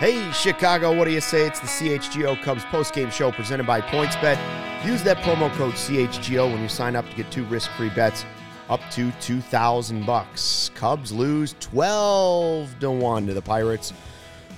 [0.00, 1.46] Hey, Chicago, what do you say?
[1.46, 4.38] It's the CHGO Cubs postgame show presented by PointsBet.
[4.84, 8.24] Use that promo code CHGO when you sign up to get two risk-free bets
[8.68, 10.70] up to 2000 bucks.
[10.74, 13.92] Cubs lose 12 to 1 to the Pirates.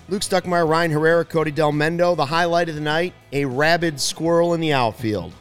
[0.08, 2.16] Luke Stuckmeyer, Ryan Herrera, Cody Delmendo.
[2.16, 5.32] The highlight of the night, a rabid squirrel in the outfield.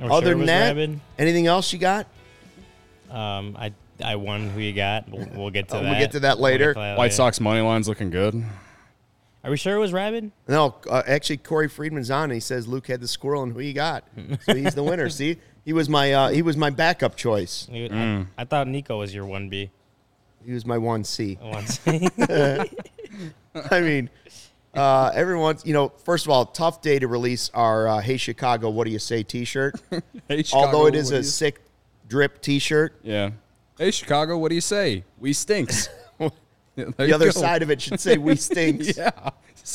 [0.00, 1.00] I'm Other it than that, rabid.
[1.18, 2.06] anything else you got?
[3.10, 3.72] Um, I
[4.04, 4.48] I won.
[4.50, 5.08] Who you got?
[5.08, 5.90] We'll, we'll get to Oh, that.
[5.90, 6.66] we'll get to that later.
[6.66, 7.14] We'll to that White later.
[7.14, 8.42] Sox money line's looking good.
[9.44, 10.30] Are we sure it was rabid?
[10.46, 12.24] No, uh, actually, Corey Friedman's on.
[12.24, 14.04] And he says Luke had the squirrel, and who he got?
[14.42, 15.08] So he's the winner.
[15.10, 17.66] See, he was my uh, he was my backup choice.
[17.70, 18.26] I, Mm.
[18.38, 19.70] I thought Nico was your one B.
[20.44, 21.38] He was my one C.
[21.42, 21.80] Once.
[21.86, 24.10] I mean,
[24.74, 28.70] uh, everyone's, you know, first of all, tough day to release our uh, Hey Chicago,
[28.70, 29.74] What Do You Say t shirt.
[30.28, 31.60] Hey, Chicago, Although it is what do a you- sick
[32.08, 32.94] drip t shirt.
[33.02, 33.30] yeah.
[33.78, 35.02] Hey, Chicago, what do you say?
[35.18, 35.88] We stinks.
[36.76, 37.30] Yeah, The other go.
[37.32, 39.10] side of it should say We Stinks yeah.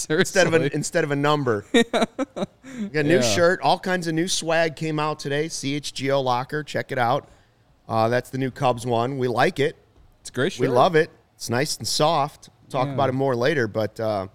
[0.10, 1.66] instead of a, instead of a number.
[1.92, 2.08] Got
[2.94, 3.22] a new Yeah.
[3.22, 3.62] shirt.
[3.62, 5.46] All kinds of new swag came out today.
[5.48, 6.64] CHGO Locker.
[6.64, 7.28] Check it out.
[7.88, 9.18] Uh, that's the new Cubs one.
[9.18, 9.76] We like it.
[10.22, 10.62] it's a great shirt.
[10.62, 11.10] We love it.
[11.36, 12.50] It's nice and soft.
[12.70, 12.94] Talk Yeah.
[12.96, 14.28] about it more later, but uh,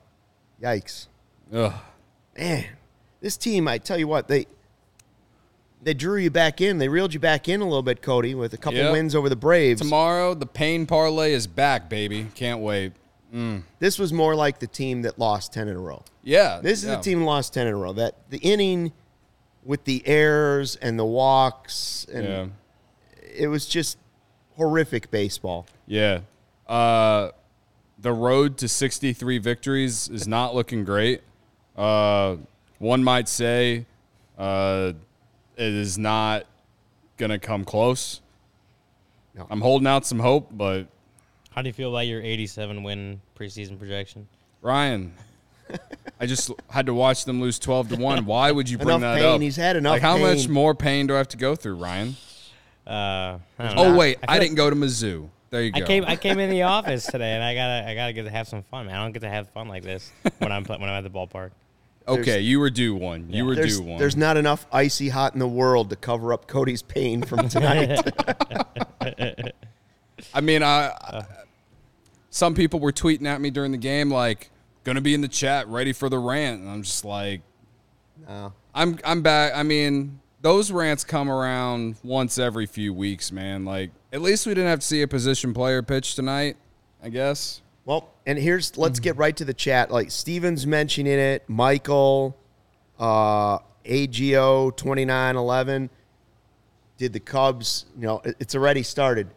[0.62, 1.08] yikes.
[1.52, 1.72] Ugh.
[2.38, 2.64] man,
[3.20, 4.46] this team, I tell you what, they
[5.83, 6.78] they drew you back in.
[6.78, 8.92] They reeled you back in a little bit, Cody, with a couple Yep.
[8.92, 9.80] wins over the Braves.
[9.80, 12.28] Tomorrow, the pain parlay is back, baby.
[12.34, 12.92] Can't wait.
[13.78, 16.02] This was more like the team that lost 10 in a row.
[16.22, 16.61] Yeah.
[16.62, 16.97] This is yeah.
[16.97, 17.95] the team that lost 10 in a row.
[17.95, 18.92] That the inning
[19.64, 22.46] with the errors and the walks and Yeah.
[23.34, 23.96] it was just
[24.57, 25.67] horrific baseball.
[25.86, 26.20] Yeah.
[26.68, 27.30] Uh,
[27.98, 31.23] the road to 63 victories is not looking great.
[31.74, 32.36] Uh,
[32.78, 33.86] one might say
[34.36, 34.92] uh,
[35.57, 36.46] it is not
[37.17, 38.20] going to come close.
[39.35, 39.46] No.
[39.51, 40.86] I'm holding out some hope, but
[41.51, 44.29] How do you feel about your 87 win preseason projection?
[44.61, 45.14] Ryan,
[46.20, 48.27] I just had to watch them lose 12 to 1.
[48.27, 49.35] Why would you bring Enough that pain.
[49.36, 49.40] up?
[49.40, 52.17] He's had enough Like, how much more pain do I have to go through, Ryan?
[52.86, 54.19] Uh, I don't Oh, wait.
[54.27, 55.29] I, feel didn't go to Mizzou.
[55.51, 55.86] There you I go.
[55.86, 56.05] came.
[56.07, 57.86] I came in the office today, and I gotta.
[57.89, 58.95] I gotta get to have some fun, man.
[58.96, 61.11] I don't get to have fun like this when I'm pla- when I'm at the
[61.11, 61.51] ballpark.
[62.08, 63.29] Okay, you were due one.
[63.30, 63.42] You Yeah.
[63.48, 63.98] were There's, due one.
[63.98, 68.01] there's not enough icy hot in the world to cover up Cody's pain from tonight.
[70.35, 71.27] I mean, I, I-
[72.30, 74.51] some people were tweeting at me during the game like,
[74.85, 77.42] "Gonna be in the chat, ready for the rant," and I'm just like,
[78.27, 78.52] No.
[78.74, 83.67] "I'm I'm back." I mean, those rants come around once every few weeks, man.
[83.67, 86.57] Like, at least we didn't have to see a position player pitch tonight.
[87.02, 87.61] I guess.
[87.84, 89.90] Well, and here's let's get right to the chat.
[89.90, 92.36] Like Steven's mentioning it, Michael,
[92.98, 95.90] uh, AGO twenty nine eleven.
[96.98, 97.86] Did the Cubs?
[97.96, 99.28] You know, it's already started.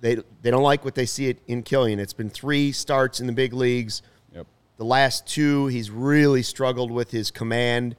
[0.00, 1.98] They they don't like what they see it in Kilian.
[1.98, 4.02] It's been three starts in the big leagues.
[4.34, 4.46] Yep.
[4.78, 7.94] The last two, he's really struggled with his command.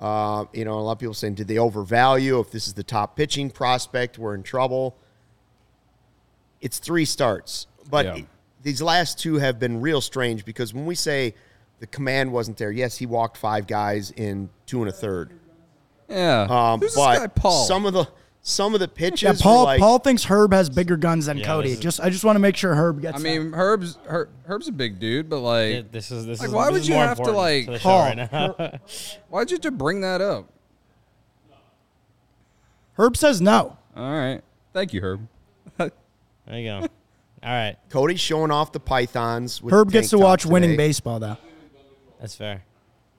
[0.00, 2.38] Uh, you know, a lot of people saying, did they overvalue?
[2.38, 4.96] If this is the top pitching prospect, we're in trouble.
[6.60, 8.24] It's three starts, but Yeah.
[8.68, 11.34] These last two have been real strange because when we say
[11.80, 15.32] the command wasn't there, yes, he walked five guys in two and a third.
[16.08, 16.46] Yeah.
[16.50, 17.64] Um, Who's but this guy, Paul?
[17.64, 18.06] some of the
[18.42, 19.64] some of the pitches, Yeah, Paul.
[19.64, 21.70] like, Paul thinks Herb has bigger guns than Yeah, Cody.
[21.72, 23.18] is- Just I just want to make sure Herb gets.
[23.18, 26.48] I mean, Herb's Her, Herb's a big dude, but like, Yeah, this is this Like,
[26.48, 26.54] is.
[26.54, 28.54] why this would is you more have to, like, to Paul, right now?
[29.28, 30.46] why'd you have to bring that up?
[32.98, 33.76] Herb says no.
[33.96, 34.42] All right,
[34.72, 35.26] thank you, Herb.
[35.78, 35.90] there
[36.50, 36.86] you go.
[37.42, 39.62] All right, Cody's showing off the pythons.
[39.62, 40.88] With Herb the gets tank to watch top winning today.
[40.88, 41.36] baseball though.
[42.20, 42.64] that's fair.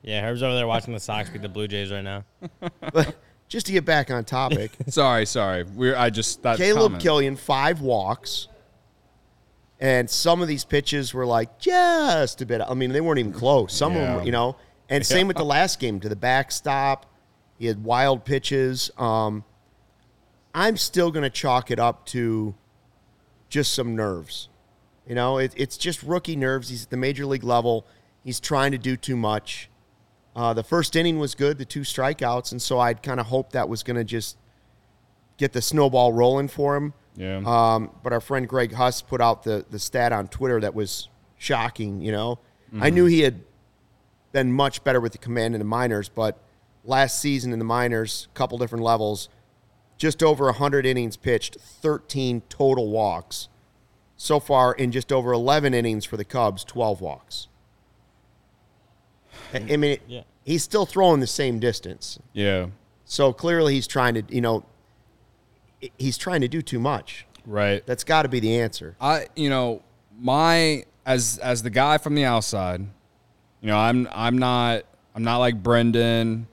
[0.01, 2.23] Yeah, Herb's over there watching the Sox beat the Blue Jays right now.
[2.93, 3.15] But
[3.47, 5.63] just to get back on topic, Sorry, sorry.
[5.63, 7.03] We're I just that Caleb comment.
[7.03, 8.47] Kilian five walks,
[9.79, 12.61] and some of these pitches were like just a bit.
[12.61, 13.73] I mean, they weren't even close.
[13.73, 14.17] Some of them, Yeah.
[14.17, 14.55] were, you know.
[14.89, 17.05] And same with the last game to the backstop.
[17.59, 18.89] He had wild pitches.
[18.97, 19.43] Um,
[20.53, 22.55] I'm still going to chalk it up to
[23.49, 24.49] just some nerves.
[25.07, 26.69] You know, it, it's just rookie nerves.
[26.69, 27.85] He's at the major league level.
[28.23, 29.69] He's trying to do too much.
[30.35, 33.53] Uh, the first inning was good, the two strikeouts, and so I'd kind of hoped
[33.53, 34.37] that was going to just
[35.37, 36.93] get the snowball rolling for him.
[37.15, 37.41] Yeah.
[37.45, 41.09] Um, but our friend Greg Huss put out the the stat on Twitter that was
[41.37, 42.01] shocking.
[42.01, 42.39] You know,
[42.79, 43.41] I knew he had
[44.31, 46.37] been much better with the command in the minors, but
[46.83, 49.27] last season in the minors, a couple different levels,
[49.99, 53.49] just over 100 innings pitched, 13 total walks.
[54.17, 57.47] So far, in just over 11 innings for the Cubs, 12 walks.
[59.53, 60.21] I I mean, Yeah.
[60.43, 62.19] he's still throwing the same distance.
[62.33, 62.67] yeah.
[63.05, 64.63] So clearly, he's trying to, you know,
[65.97, 67.25] he's trying to do too much.
[67.45, 67.83] Right.
[67.87, 68.95] That's got to be the answer.
[69.01, 69.81] I you know
[70.19, 72.81] my as as the guy from the outside,
[73.61, 74.83] you know I'm I'm not
[75.15, 76.47] I'm not like Brendan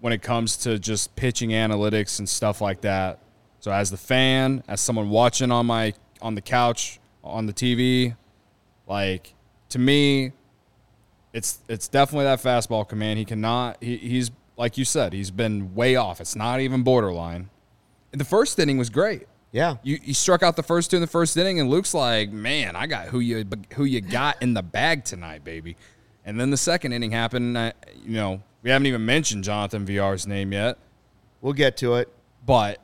[0.00, 3.18] when it comes to just pitching analytics and stuff like that.
[3.60, 8.16] So as the fan, as someone watching on my on the couch on the TV,
[8.86, 9.34] like
[9.70, 10.32] to me,
[11.32, 13.18] it's it's definitely that fastball command.
[13.18, 13.82] He cannot.
[13.82, 15.12] He, he's like you said.
[15.12, 16.20] He's been way off.
[16.20, 17.50] It's not even borderline.
[18.12, 19.26] The first inning was great.
[19.52, 19.76] Yeah.
[19.82, 22.76] You, you struck out the first two in the first inning, and Luke's like, "Man,
[22.76, 23.44] I got who you
[23.74, 25.76] who you got in the bag tonight, baby."
[26.24, 27.56] And then the second inning happened.
[27.56, 27.72] I,
[28.04, 30.78] you know, we haven't even mentioned Jonathan Villar's name yet,
[31.40, 32.08] We'll get to it.
[32.44, 32.80] but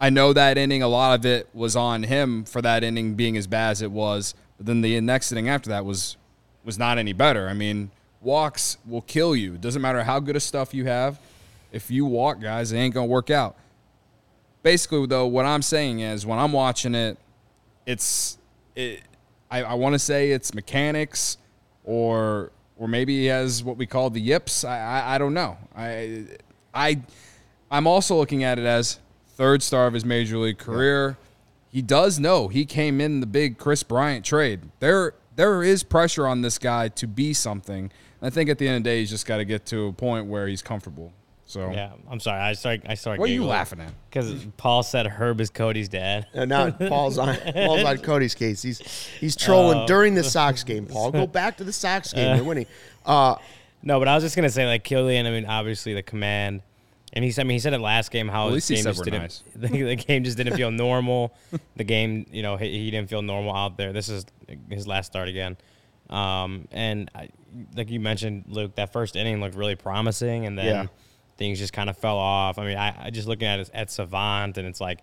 [0.00, 0.82] I know that inning.
[0.82, 3.90] A lot of it was on him for that inning being as bad as it
[3.90, 4.34] was.
[4.58, 6.16] But then the next inning after that was
[6.64, 7.48] was not any better.
[7.48, 7.90] I mean,
[8.20, 9.54] walks will kill you.
[9.54, 11.18] It doesn't matter how good of stuff you have.
[11.72, 13.56] If you walk, guys, it ain't gonna work out
[14.62, 17.18] basically though what i'm saying is when i'm watching it
[17.86, 18.38] it's
[18.76, 19.02] it,
[19.50, 21.36] i, I want to say it's mechanics
[21.84, 24.64] or or maybe he has what we call the yips.
[24.64, 25.56] I, I i don't know.
[25.76, 26.24] I
[26.74, 27.00] i
[27.70, 28.98] i'm also looking at it as
[29.28, 31.16] third star of his major league career.
[31.70, 34.60] He does know he came in the big Kris Bryant trade.
[34.80, 37.90] There there is pressure on this guy to be something.
[38.20, 39.92] I think at the end of the day he's just got to get to a
[39.92, 41.12] point where he's comfortable
[41.52, 42.40] so Yeah, I'm sorry.
[42.40, 42.86] I started.
[42.88, 43.20] I started.
[43.20, 46.26] what are you laughing at Because Paul said Herb is Cody's dad.
[46.34, 48.62] Uh, not Paul's on Paul's on Cody's case.
[48.62, 48.78] He's
[49.20, 49.86] he's trolling Oh.
[49.86, 50.86] during the Sox game.
[50.86, 52.36] Paul, go back to the Sox game.
[52.36, 52.66] They're winning.
[53.04, 53.36] Uh,
[53.82, 55.26] No, but I was just gonna say like Kilian.
[55.26, 56.62] I mean, obviously the command,
[57.12, 57.42] and he said.
[57.42, 59.20] I mean, he said it last game how At his least he game just didn't.
[59.22, 59.42] nice.
[59.56, 61.34] The, the game just didn't feel normal.
[61.76, 63.92] the game, you know, he, he didn't feel normal out there.
[63.92, 64.24] This is
[64.70, 65.56] his last start again,
[66.10, 67.28] um, and I,
[67.76, 70.86] like you mentioned, Luke, that first inning looked really promising, and then Yeah.
[71.36, 72.58] Things just kind of fell off.
[72.58, 75.00] I mean, I, I just looking at it at Savant, and it's like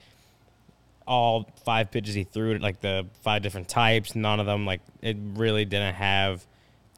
[1.08, 5.18] all five pitches he threw, like the five different types, none of them like it
[5.34, 6.46] really didn't have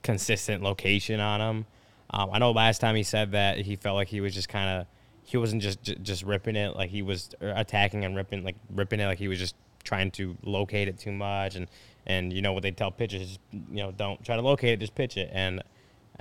[0.04, 1.66] consistent location on him.
[2.10, 4.82] Um, I know last time he said that he felt like he was just kind
[4.82, 4.88] of
[5.24, 8.58] he wasn't just j- just ripping it like he was er, attacking and ripping like
[8.70, 11.68] ripping it like he was just trying to locate it too much and
[12.06, 14.94] and you know what they tell pitchers you know don't try to locate it just
[14.94, 15.64] pitch it and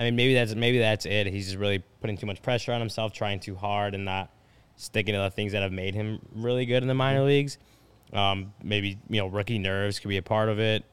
[0.00, 1.26] I mean maybe that's maybe that's it.
[1.28, 4.30] He's just really putting too much pressure on himself trying too hard and not
[4.76, 7.58] sticking to the things that have made him really good in the minor leagues.
[8.12, 10.84] Um, maybe you know rookie nerves could be a part of it.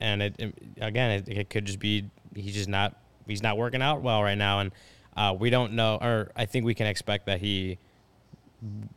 [0.00, 2.96] And it, it- again it, it could just be he's just not
[3.26, 4.60] he's not working out well right now.
[4.60, 4.72] And
[5.16, 7.78] uh, we don't know or i think we can expect that he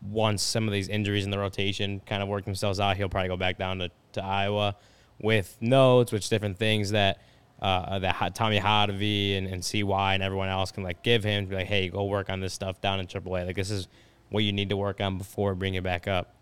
[0.01, 3.27] once some of these injuries in the rotation kind of work themselves out he'll probably
[3.27, 4.75] go back down to, to iowa
[5.21, 7.21] with notes which different things that
[7.61, 11.67] uh, that Tommy Hottovy and, and CY and everyone else can like give him like,
[11.67, 13.45] hey, go work on this stuff down in AAA.
[13.45, 13.87] Like this is
[14.29, 16.35] what you need to work on before bringing it back up.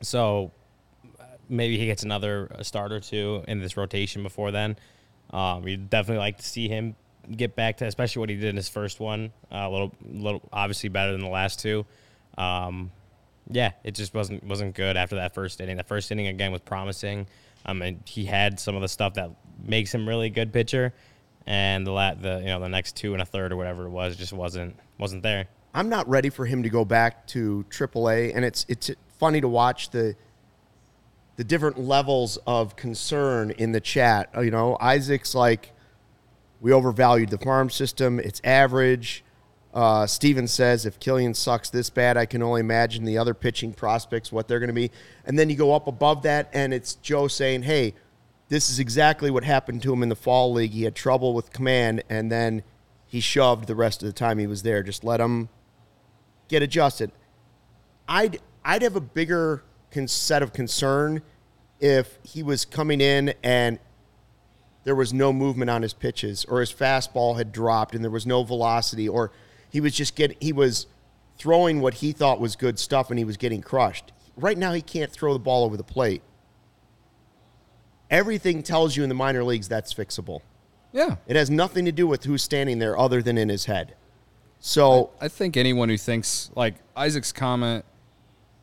[0.00, 0.52] So
[1.48, 4.76] maybe he gets another uh, start or two in this rotation before then.
[5.30, 6.96] Um, you'd definitely like to see him
[7.30, 9.32] get back to, especially what he did in his first one.
[9.52, 11.84] Uh, a little, little, obviously better than the last two.
[12.38, 12.90] Um,
[13.50, 15.76] yeah, it just wasn't wasn't good after that first inning.
[15.76, 17.26] The first inning again was promising.
[17.68, 19.30] I mean, he had some of the stuff that
[19.62, 20.94] makes him really good pitcher,
[21.46, 23.90] and the la- the you know the next two and a third or whatever it
[23.90, 25.46] was just wasn't wasn't there.
[25.74, 29.48] I'm not ready for him to go back to AAA, and it's it's funny to
[29.48, 30.16] watch the
[31.36, 34.30] the different levels of concern in the chat.
[34.34, 35.72] You know, Isaac's like,
[36.60, 38.18] we overvalued the farm system.
[38.18, 39.22] It's average.
[39.74, 43.72] Uh, Steven says, if Kilian sucks this bad, I can only imagine the other pitching
[43.72, 44.90] prospects, what they're going to be.
[45.24, 47.94] And then you go up above that, and it's Joe saying, hey,
[48.48, 50.70] this is exactly what happened to him in the fall league.
[50.70, 52.62] He had trouble with command, and then
[53.06, 54.82] he shoved the rest of the time he was there.
[54.82, 55.48] Just let him
[56.48, 57.12] get adjusted.
[58.08, 61.22] I'd I'd have a bigger con- set of concern
[61.80, 63.78] if he was coming in and
[64.84, 68.26] there was no movement on his pitches, or his fastball had dropped and there was
[68.26, 69.30] no velocity, or
[69.70, 70.86] he was just getting he was
[71.36, 74.12] throwing what he thought was good stuff and he was getting crushed.
[74.36, 76.22] Right now, he can't throw the ball over the plate.
[78.10, 80.40] Everything tells you in the minor leagues that's fixable.
[80.92, 81.16] Yeah.
[81.26, 83.94] It has nothing to do with who's standing there other than in his head.
[84.60, 87.84] So I think anyone who thinks like Isaac's comment,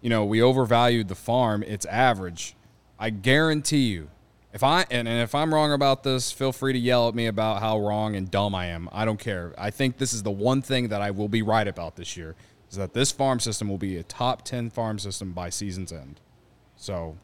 [0.01, 1.63] you know, we overvalued the farm.
[1.63, 2.55] It's average.
[2.99, 4.09] I guarantee you,
[4.55, 7.27] if I and, and if I'm wrong about this, feel free to yell at me
[7.27, 8.87] about how wrong and dumb I am.
[8.93, 9.53] I don't care.
[9.57, 12.35] I think this is the one thing that I will be right about this year
[12.71, 16.21] is that this farm system will be a top ten farm system by season's end.
[16.77, 17.17] So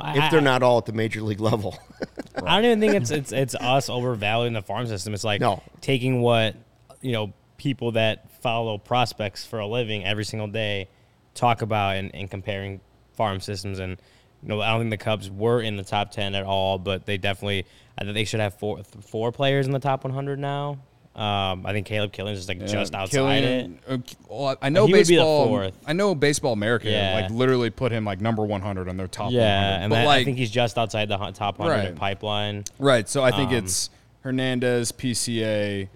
[0.00, 1.78] if they're not all at the major league level.
[2.42, 5.12] I don't even think it's it's it's us overvaluing the farm system.
[5.12, 5.62] It's like No.
[5.82, 6.56] taking what
[7.02, 10.88] you know people that follow prospects for a living every single day
[11.34, 12.80] talk about and, and comparing
[13.12, 14.00] farm systems and
[14.42, 17.16] know I don't think the Cubs were in the top ten at all, but they
[17.16, 17.66] definitely
[17.96, 20.78] I think they should have four four players in the top 100 now.
[21.16, 23.92] Um, I think Caleb Kilian's just like just outside Kilian- it.
[23.92, 25.70] uh, well, I know He would be the baseball.
[25.84, 27.22] I know Baseball America Yeah.
[27.22, 29.32] like literally put him like number 100 on their top.
[29.32, 29.38] 100.
[29.40, 31.96] Yeah, and but that, like I think he's just outside the top 100 Right.
[31.96, 32.62] pipeline.
[32.78, 33.08] right.
[33.08, 33.90] So I think um, it's
[34.20, 35.88] Hernandez, PCA,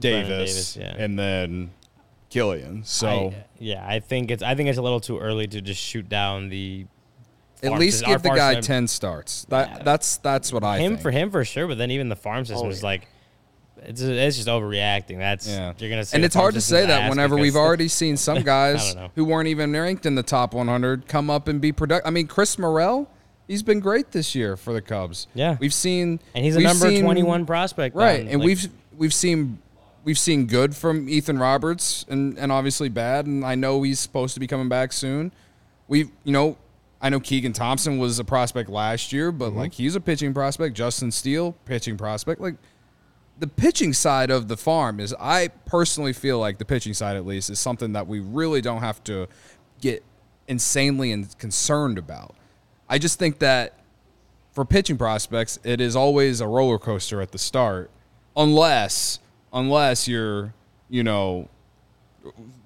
[0.00, 1.02] Davis, Davis, yeah.
[1.02, 1.70] and then
[2.30, 2.84] Kilian.
[2.84, 5.80] So I, yeah, I think it's I think it's a little too early to just
[5.80, 6.86] shoot down the.
[7.62, 8.12] At least system.
[8.12, 9.44] Give the guy system- 10 starts.
[9.48, 9.82] That Yeah.
[9.84, 11.02] that's that's what I him think.
[11.02, 12.86] for him for sure, but then even the farm system Oh, is yeah.
[12.86, 13.08] like,
[13.84, 15.18] it's it's just overreacting.
[15.18, 18.42] That's Yeah, you're gonna and it's hard to say that whenever we've already seen some
[18.44, 22.06] guys who weren't even ranked in the top 100 come up and be productive.
[22.06, 23.08] I mean, Chris Morel,
[23.48, 25.26] he's been great this year for the Cubs.
[25.34, 25.56] Yeah.
[25.60, 28.20] we've seen, and he's a number seen- 21 prospect, right?
[28.20, 29.58] on, and like, we've we've seen
[30.04, 33.26] we've seen good from Ethan Roberts, and and obviously bad.
[33.26, 35.32] And I know he's supposed to be coming back soon.
[35.88, 36.56] We've you know.
[37.02, 39.58] I know Keegan Thompson was a prospect last year, but mm-hmm.
[39.58, 40.76] like he's a pitching prospect.
[40.76, 42.40] Justin Steele, pitching prospect.
[42.40, 42.54] Like
[43.40, 47.26] the pitching side of the farm is I personally feel like the pitching side at
[47.26, 49.26] least is something that we really don't have to
[49.80, 50.04] get
[50.46, 52.36] insanely and concerned about.
[52.88, 53.80] I just think that
[54.52, 57.90] for pitching prospects, it is always a roller coaster at the start,
[58.36, 59.18] unless
[59.52, 60.54] unless you're
[60.88, 61.48] you know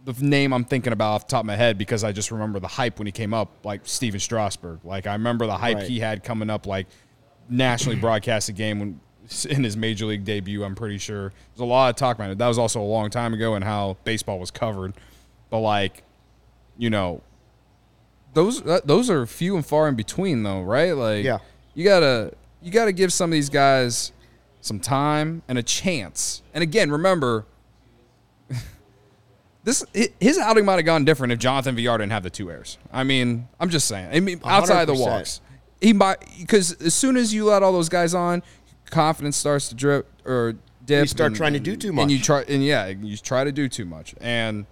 [0.06, 2.58] the name I'm thinking about off the top of my head because I just remember
[2.60, 4.80] the hype when he came up, like Stephen Strasburg.
[4.84, 5.88] Like I remember the hype Right.
[5.88, 6.86] he had coming up, like
[7.48, 9.00] nationally broadcast broadcasted game when
[9.50, 10.62] in his major league debut.
[10.64, 12.38] I'm pretty sure there's a lot of talk about it.
[12.38, 14.94] That was also a long time ago and how baseball was covered.
[15.50, 16.04] But like,
[16.78, 17.22] you know,
[18.34, 20.92] those uh, those are few and far in between, though, right?
[20.92, 21.38] Like, Yeah.
[21.74, 22.32] you gotta
[22.62, 24.12] you gotta give some of these guys
[24.60, 26.42] some time and a chance.
[26.54, 27.44] And again, remember.
[29.66, 29.84] This
[30.20, 32.78] his outing might have gone different if Jonathan Villar didn't have the two errors.
[32.92, 34.10] I mean, I'm just saying.
[34.12, 35.00] I mean, outside the 100%.
[35.00, 35.40] walks,
[35.80, 38.44] he might because as soon as you let all those guys on,
[38.90, 40.54] confidence starts to drip or
[40.84, 41.02] dip.
[41.02, 43.42] You start and- trying to do too much, and you try and yeah, you try
[43.42, 44.14] to do too much.
[44.20, 44.66] And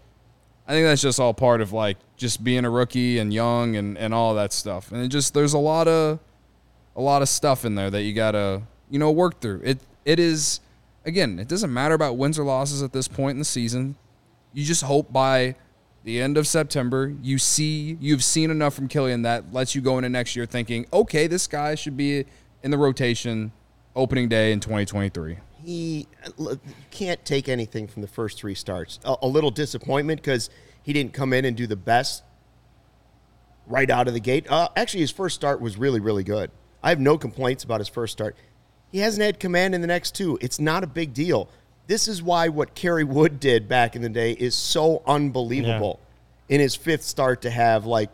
[0.68, 3.98] I think that's just all part of like just being a rookie and young and
[3.98, 4.92] and all that stuff.
[4.92, 6.20] And it just there's a lot of
[6.94, 9.60] a lot of stuff in there that you gotta you know work through.
[9.64, 10.60] It it is
[11.04, 11.40] again.
[11.40, 13.96] It doesn't matter about wins or losses at this point in the season.
[14.54, 15.56] You just hope by
[16.04, 19.98] the end of September you see you've seen enough from Kilian that lets you go
[19.98, 22.24] into next year thinking, okay, this guy should be
[22.62, 23.52] in the rotation
[23.96, 25.38] opening day in 2023.
[25.64, 26.06] he
[26.90, 29.00] can't take anything from the first three starts.
[29.04, 30.50] A, a little disappointment because
[30.82, 32.22] he didn't come in and do the best
[33.66, 34.46] right out of the gate.
[34.48, 36.50] Uh, actually, his first start was really, really good.
[36.82, 38.36] I have no complaints about his first start.
[38.92, 40.38] He hasn't had command in the next two.
[40.40, 41.48] It's not a big deal.
[41.86, 46.00] This is why what Kerry Wood did back in the day is so unbelievable
[46.48, 48.10] in his fifth start to have like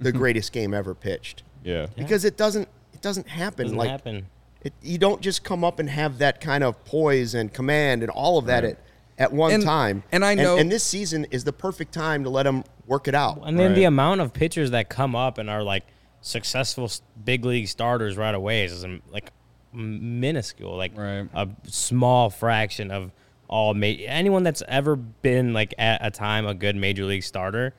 [0.00, 1.42] the greatest game ever pitched.
[1.64, 1.86] Yeah.
[1.96, 4.26] Because it doesn't it doesn't happen doesn't like happen.
[4.62, 8.10] it, you don't just come up and have that kind of poise and command and
[8.10, 8.72] all of that Right.
[8.72, 8.78] at,
[9.18, 10.02] at one And- time.
[10.10, 13.14] and I know- and, this season is the perfect time to let him work it
[13.14, 13.42] out.
[13.44, 15.84] And then the amount of pitchers that come up and are like
[16.20, 16.90] successful
[17.24, 19.30] big league starters right away is um, like m-
[19.72, 21.28] minuscule, like Right.
[21.34, 23.12] a small fraction of
[23.48, 27.74] all ma- anyone that's ever been like at a time a good major league starter.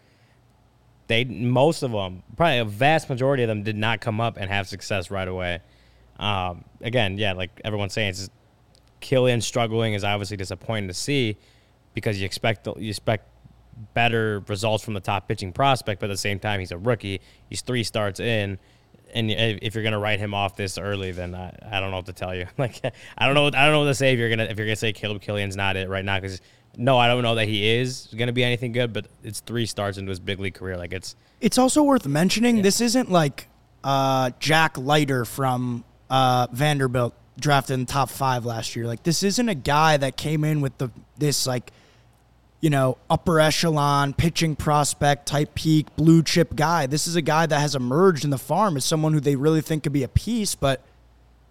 [1.08, 4.50] They most of them, probably a vast majority of them, did not come up and
[4.50, 5.60] have success right away.
[6.18, 8.32] Um, again, yeah, like everyone's saying, it's just
[9.02, 11.38] Kilian struggling is obviously disappointing to see
[11.94, 13.28] because you expect you expect
[13.94, 17.20] better results from the top pitching prospect, but at the same time he's a rookie.
[17.50, 18.60] He's three starts in,
[19.14, 22.08] and if you're gonna write him off this early, then I, I don't know what
[22.08, 22.48] to tell you.
[22.58, 22.82] Like
[23.18, 24.76] I don't know I don't know what to say if you're gonna if you're gonna
[24.76, 26.42] say Caleb Kilian's not it right now because
[26.76, 29.98] no, I don't know that he is gonna be anything good, but it's three starts
[29.98, 30.78] into his big league career.
[30.78, 33.48] Like it's It's also worth mentioning this isn't like
[33.84, 38.86] uh, Jack Leiter from uh, Vanderbilt drafted in the top five last year.
[38.86, 41.72] Like this isn't a guy that came in with the this like
[42.64, 46.88] you know upper echelon pitching prospect type peak blue chip guy.
[46.88, 49.60] This is a guy that has emerged in the farm as someone who they really
[49.60, 50.82] think could be a piece, but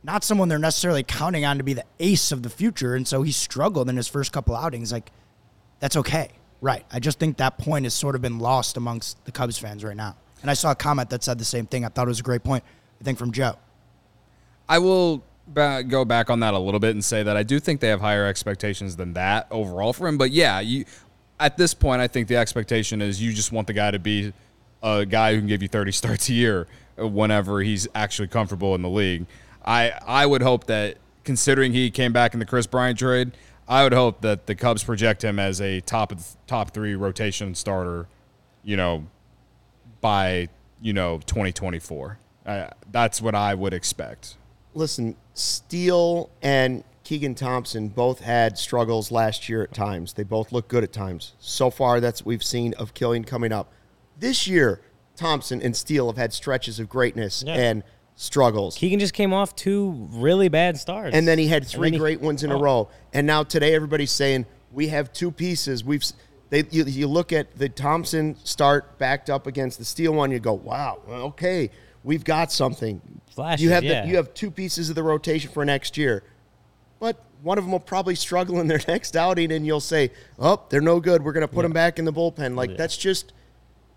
[0.03, 2.95] not someone they're necessarily counting on to be the ace of the future.
[2.95, 4.91] And so he struggled in his first couple outings.
[4.91, 5.13] Like
[5.81, 6.31] that's okay.
[6.63, 6.87] Right.
[6.91, 9.97] I just think that point has sort of been lost amongst the Cubs fans right
[9.97, 10.17] now.
[10.41, 11.85] And I saw a comment that said the same thing.
[11.85, 12.65] I thought it was a great point.
[13.03, 13.57] I think from Joe.
[14.67, 15.23] I will
[15.55, 18.01] go back on that a little bit and say that I do think they have
[18.01, 20.17] higher expectations than that overall for him.
[20.19, 20.85] But yeah, you
[21.43, 24.33] at this point, I think the expectation is you just want the guy to be
[24.83, 28.83] a guy who can give you 30 starts a year whenever he's actually comfortable in
[28.83, 29.27] the league.
[29.65, 33.33] I I would hope that considering he came back in the Kris Bryant trade,
[33.69, 36.13] I would hope that the Cubs project him as a top
[36.47, 38.07] top three rotation starter,
[38.63, 39.07] you know,
[40.01, 40.49] by
[40.81, 42.19] you know 2024.
[42.45, 44.37] Uh, that's what I would expect.
[44.75, 50.13] listen, Steele and Keegan Thompson both had struggles last year at times.
[50.13, 51.35] They both look good at times.
[51.39, 53.73] So far, that's what we've seen of Kilian coming up.
[54.19, 54.81] This year,
[55.17, 57.55] Thompson and Steele have had stretches of greatness Yeah.
[57.55, 57.83] and
[58.15, 58.77] struggles.
[58.77, 62.21] Keegan just came off two really bad starts, and then he had three he- great
[62.21, 62.61] ones in a Oh.
[62.61, 62.89] row.
[63.13, 65.83] And now today, everybody's saying we have two pieces.
[65.85, 66.05] We've
[66.51, 70.31] they you, you look at the Thompson start backed up against the Steele one.
[70.31, 71.71] You go, wow, okay,
[72.05, 73.01] we've got something.
[73.35, 74.03] Flashes, you have yeah.
[74.03, 76.23] the, you have two pieces of the rotation for next year,
[77.03, 80.63] but one of them will probably struggle in their next outing, and you'll say, oh,
[80.69, 81.25] they're no good.
[81.25, 82.55] We're going to put them back in the bullpen.
[82.55, 83.33] Like that's just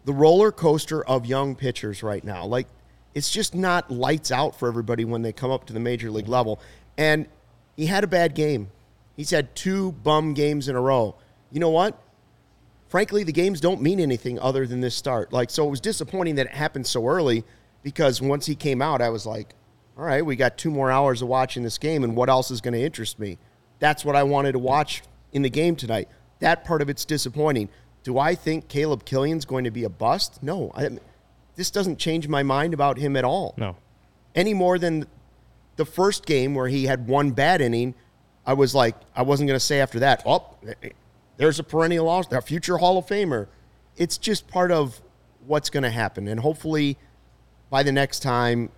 [0.06, 2.48] the roller coaster of young pitchers right now.
[2.48, 2.66] Like
[3.14, 6.28] it's just not lights out for everybody when they come up to the major league
[6.28, 6.60] level.
[6.98, 7.28] And
[7.78, 8.72] he had a bad game.
[9.16, 11.16] He's had two bum games in a row.
[11.52, 12.02] You know what?
[12.88, 15.32] Frankly, the games don't mean anything other than this start.
[15.32, 17.44] Like so it was disappointing that it happened so early
[17.84, 19.54] because once he came out, I was like,
[19.98, 22.62] all right, we got two more hours of watching this game and what else is
[22.62, 23.38] going to interest me?
[23.80, 26.10] That's what I wanted to watch in the game tonight.
[26.40, 27.70] That part of it's disappointing.
[28.04, 30.44] Do I think Caleb Kilian's going to be a bust?
[30.44, 30.72] No.
[30.76, 30.90] I,
[31.56, 33.54] this doesn't change my mind about him at all.
[33.58, 33.78] No,
[34.36, 35.08] Any more than
[35.76, 37.96] the first game where he had one bad inning.
[38.46, 40.56] I was like, I wasn't going to say after that, oh,
[41.38, 43.48] there's a perennial all a future Hall of Famer.
[43.98, 45.02] It's just part of
[45.46, 46.28] what's going to happen.
[46.28, 46.98] And hopefully
[47.70, 48.70] by the next time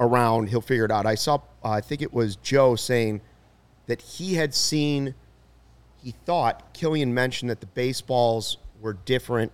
[0.00, 1.06] around, he'll figure it out.
[1.06, 3.20] I saw, uh, I think it was Joe saying
[3.86, 5.14] that he had seen,
[6.02, 9.52] he thought, Kilian mentioned that the baseballs were different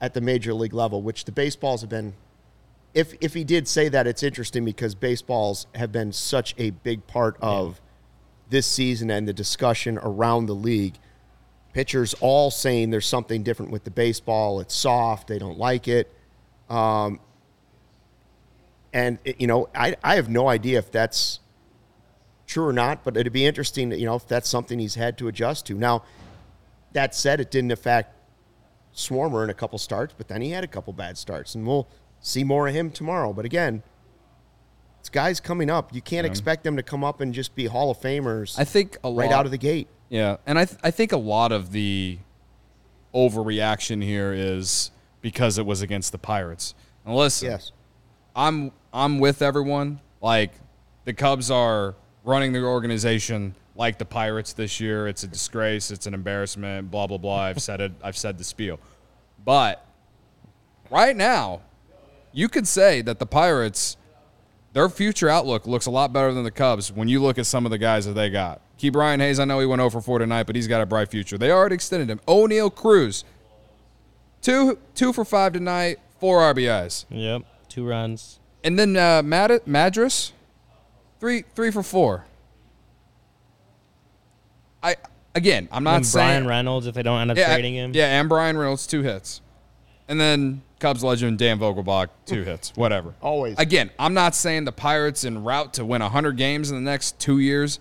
[0.00, 2.14] at the major league level, which the baseballs have been.
[2.94, 7.06] If if he did say that, it's interesting because baseballs have been such a big
[7.06, 7.80] part of
[8.48, 10.94] this season and the discussion around the league.
[11.74, 14.60] Pitchers all saying there's something different with the baseball.
[14.60, 15.28] It's soft.
[15.28, 16.10] They don't like it.
[16.70, 17.20] Um,
[18.92, 21.40] and it- you know, I I have no idea if that's
[22.46, 25.28] true or not, but it'd be interesting, you know, if that's something he's had to
[25.28, 25.74] adjust to.
[25.74, 26.02] Now,
[26.92, 28.14] that said, it didn't affect
[28.94, 31.86] Swarmer in a couple starts, but then he had a couple bad starts, and we'll
[32.20, 33.32] see more of him tomorrow.
[33.34, 33.82] But again,
[34.98, 35.94] it's guys coming up.
[35.94, 38.96] You can't expect them to come up and just be Hall of Famers I think
[39.04, 39.86] lot right out of the gate.
[40.08, 42.18] Yeah, and I th- I think a lot of the
[43.14, 46.74] overreaction here is because it was against the Pirates.
[47.04, 47.72] And listen, Yes.
[48.34, 50.00] I'm I'm with everyone.
[50.20, 50.52] Like
[51.04, 55.06] the Cubs are running their organization like the Pirates this year.
[55.08, 55.90] It's a disgrace.
[55.90, 56.90] It's an embarrassment.
[56.90, 57.42] Blah blah blah.
[57.42, 57.92] I've said it.
[58.02, 58.78] I've said the spiel.
[59.44, 59.84] But
[60.90, 61.60] right now,
[62.32, 63.96] you could say that the Pirates,
[64.72, 67.64] their future outlook looks a lot better than the Cubs when you look at some
[67.64, 68.60] of the guys that they got.
[68.78, 71.36] Ke'Bryan Hayes, I know he went over 4 tonight, but he's got a bright future.
[71.36, 72.20] They already extended him.
[72.28, 73.24] Oneil Cruz,
[74.40, 77.06] two two for five tonight, four RBIs.
[77.10, 77.42] yep,
[77.78, 78.40] two runs.
[78.64, 80.32] And then uh, Mad- Madris,
[81.20, 82.24] three three for four.
[84.82, 84.96] I
[85.34, 87.92] again, I'm not And saying Bryan Reynolds, if they don't end up yeah, trading him,
[87.94, 89.40] Yeah, and Bryan Reynolds two hits,
[90.08, 92.72] and then Cubs legend Dan Vogelbach two hits.
[92.74, 93.14] Whatever.
[93.20, 93.56] Always.
[93.58, 97.18] Again, I'm not saying the Pirates en route to win 100 games in the next
[97.20, 97.78] two years.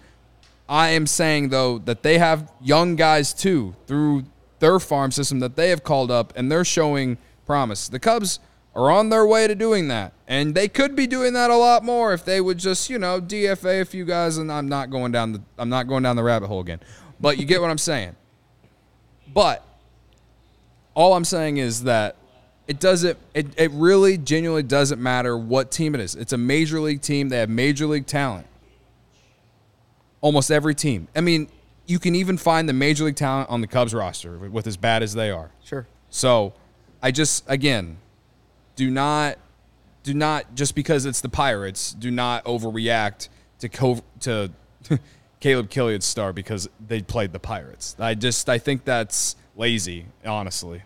[0.69, 4.25] I am saying though that they have young guys too through
[4.59, 7.89] their farm system that they have called up, and they're showing promise.
[7.89, 8.39] The Cubs
[8.77, 11.83] are on their way to doing that, and they could be doing that a lot
[11.83, 14.37] more if they would just you know DFA a few guys.
[14.37, 16.79] And I'm not going down the I'm not going down the rabbit hole again,
[17.19, 18.15] but you get what I'm saying.
[19.33, 19.65] But
[20.93, 22.15] all I'm saying is that
[22.67, 26.13] it doesn't it, it really genuinely doesn't matter what team it is.
[26.13, 27.29] It's a major league team.
[27.29, 28.45] They have major league talent.
[30.21, 31.07] Almost every team.
[31.15, 31.49] I mean,
[31.87, 35.01] you can even find the major league talent on the Cubs roster with as bad
[35.01, 35.49] as they are.
[35.63, 35.87] Sure.
[36.09, 36.53] So,
[37.01, 37.97] I just again,
[38.77, 39.37] do not
[40.03, 43.27] do not just because it's the Pirates, do not overreact
[43.59, 44.49] to co- to
[45.41, 47.97] Caleb Kilian's star because they played the Pirates.
[47.99, 50.83] I just I think that's lazy, honestly.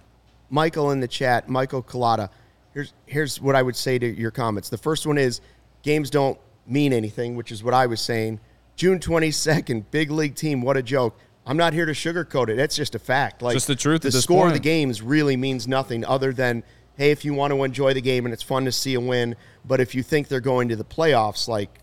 [0.50, 2.30] Michael in the chat, Michael Collada.
[2.74, 4.70] Here's here's what I would say to your comments.
[4.70, 5.42] The first one is
[5.84, 8.40] games don't mean anything, which is what I was saying.
[8.76, 10.62] June 22nd, big league team.
[10.62, 11.16] What a joke.
[11.46, 12.56] I'm not here to sugarcoat it.
[12.56, 13.42] That's just a fact.
[13.42, 16.64] Like Just the truth The score of the games really means nothing other than
[17.02, 19.36] hey, if you want to enjoy the game and it's fun to see a win,
[19.66, 21.80] but if you think they're going to the playoffs, like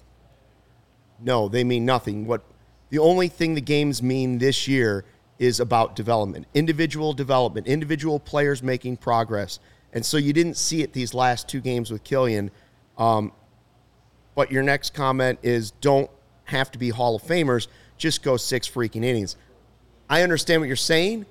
[1.18, 2.24] no, they mean nothing.
[2.24, 2.44] What
[2.90, 5.04] the only thing the games mean this year
[5.40, 9.59] is about development, individual development, individual players making progress.
[9.92, 12.50] And so you didn't see it these last two games with Kilian.
[12.96, 13.33] Um,
[14.37, 16.09] but your next comment is don't
[16.44, 19.35] have to be Hall of Famers, just go six freaking innings.
[20.09, 21.26] I understand what you're saying.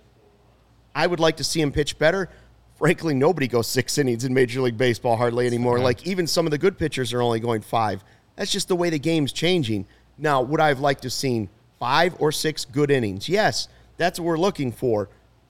[0.93, 2.29] I would like to see him pitch better.
[2.77, 5.79] Frankly, nobody goes six innings in Major League Baseball hardly anymore.
[5.79, 8.03] Like even some of the good pitchers are only going five.
[8.35, 9.87] That's just the way the game's changing.
[10.17, 13.27] Now, would I have liked to have seen five or six good innings?
[13.27, 15.09] Yes, that's what we're looking for.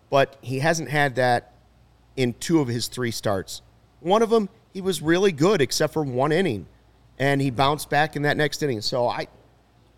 [0.10, 1.52] But he hasn't had that
[2.16, 3.62] in two of his three starts.
[4.00, 6.66] One of them, he was really good except for one inning,
[7.20, 8.80] and he bounced back in that next inning.
[8.80, 9.28] So I,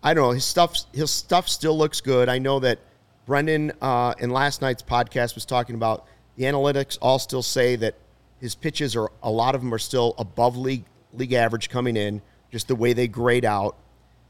[0.02, 0.32] I don't know.
[0.32, 2.28] His stuff, his stuff still looks good.
[2.28, 2.80] I know that
[3.26, 6.98] Brendan uh, in last night's podcast was talking about the analytics.
[7.00, 7.94] All still say that
[8.40, 12.22] his pitches are a lot of them are still above league league average coming in.
[12.50, 13.76] Just the way they grade out.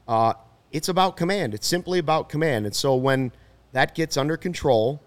[0.07, 0.33] Uh,
[0.71, 1.53] it's about command.
[1.53, 2.65] It's simply about command.
[2.65, 3.31] And so when
[3.71, 5.01] that gets under control,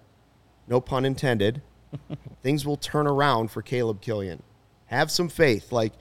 [0.66, 1.62] no pun intended,
[2.42, 4.40] things will turn around for Caleb Kilian.
[4.86, 5.70] Have some faith.
[5.70, 5.92] Like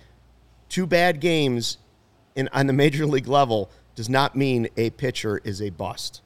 [0.70, 1.78] two bad games
[2.36, 6.22] in on the major league level does not mean a pitcher is a bust.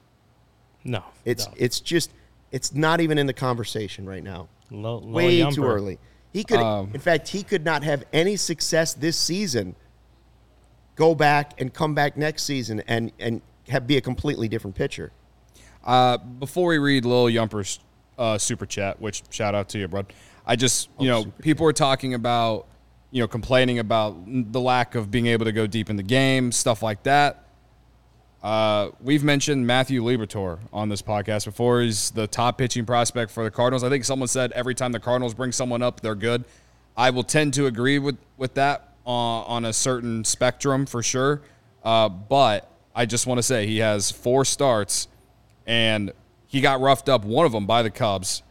[0.84, 1.54] No, It's no.
[1.58, 2.10] it's just
[2.50, 4.48] it's not even in the conversation right now.
[4.70, 5.98] Low- low Way too early.
[6.32, 9.74] He could Um, in fact he could not have any success this season.
[10.94, 15.12] Go back and come back next season and and have, be a completely different pitcher.
[15.84, 17.80] Uh, before we read Lil Yumper's
[18.18, 20.04] uh, super chat, which shout out to you, bro.
[20.46, 22.66] I just, you know, people are talking about,
[23.10, 26.50] you know, complaining about the lack of being able to go deep in the game,
[26.52, 27.44] stuff like that.
[28.42, 31.80] Uh, we've mentioned Matthew Liberatore on this podcast before.
[31.80, 33.82] He's the top pitching prospect for the Cardinals.
[33.82, 36.44] I think someone said every time the Cardinals bring someone up, they're good.
[36.96, 41.42] I will tend to agree with with that uh, on a certain spectrum for sure.
[41.82, 45.08] Uh, but I just want to say he has four starts,
[45.66, 46.12] and
[46.46, 48.42] he got roughed up one of them by the Cubs,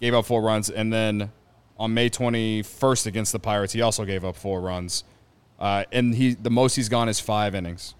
[0.00, 1.32] gave up four runs, and then
[1.78, 5.04] on May 21st against the Pirates, he also gave up four runs.
[5.58, 7.94] Uh, and he the most he's gone is five innings.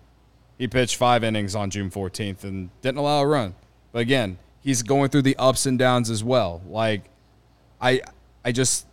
[0.62, 3.56] He pitched five innings on June 14th and didn't allow a run.
[3.90, 6.62] But again, he's going through the ups and downs as well.
[6.68, 7.02] Like,
[7.80, 8.00] I,
[8.44, 8.86] I just,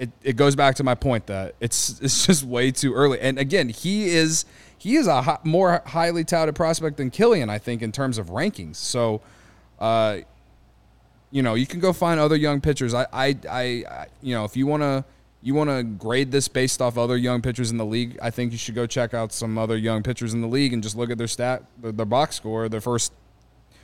[0.00, 3.20] it, it goes back to my point that it's it's just way too early.
[3.20, 7.80] And again, he is he is a more highly touted prospect than Kilian, I think,
[7.80, 8.74] in terms of rankings.
[8.74, 9.20] So,
[9.78, 10.18] uh,
[11.30, 12.94] you know, you can go find other young pitchers.
[12.94, 15.04] I, I, I, I you know, if you want to,
[15.42, 18.52] you want to grade this based off other young pitchers in the league, I think
[18.52, 21.10] you should go check out some other young pitchers in the league and just look
[21.10, 23.12] at their stat, their, their box score, their first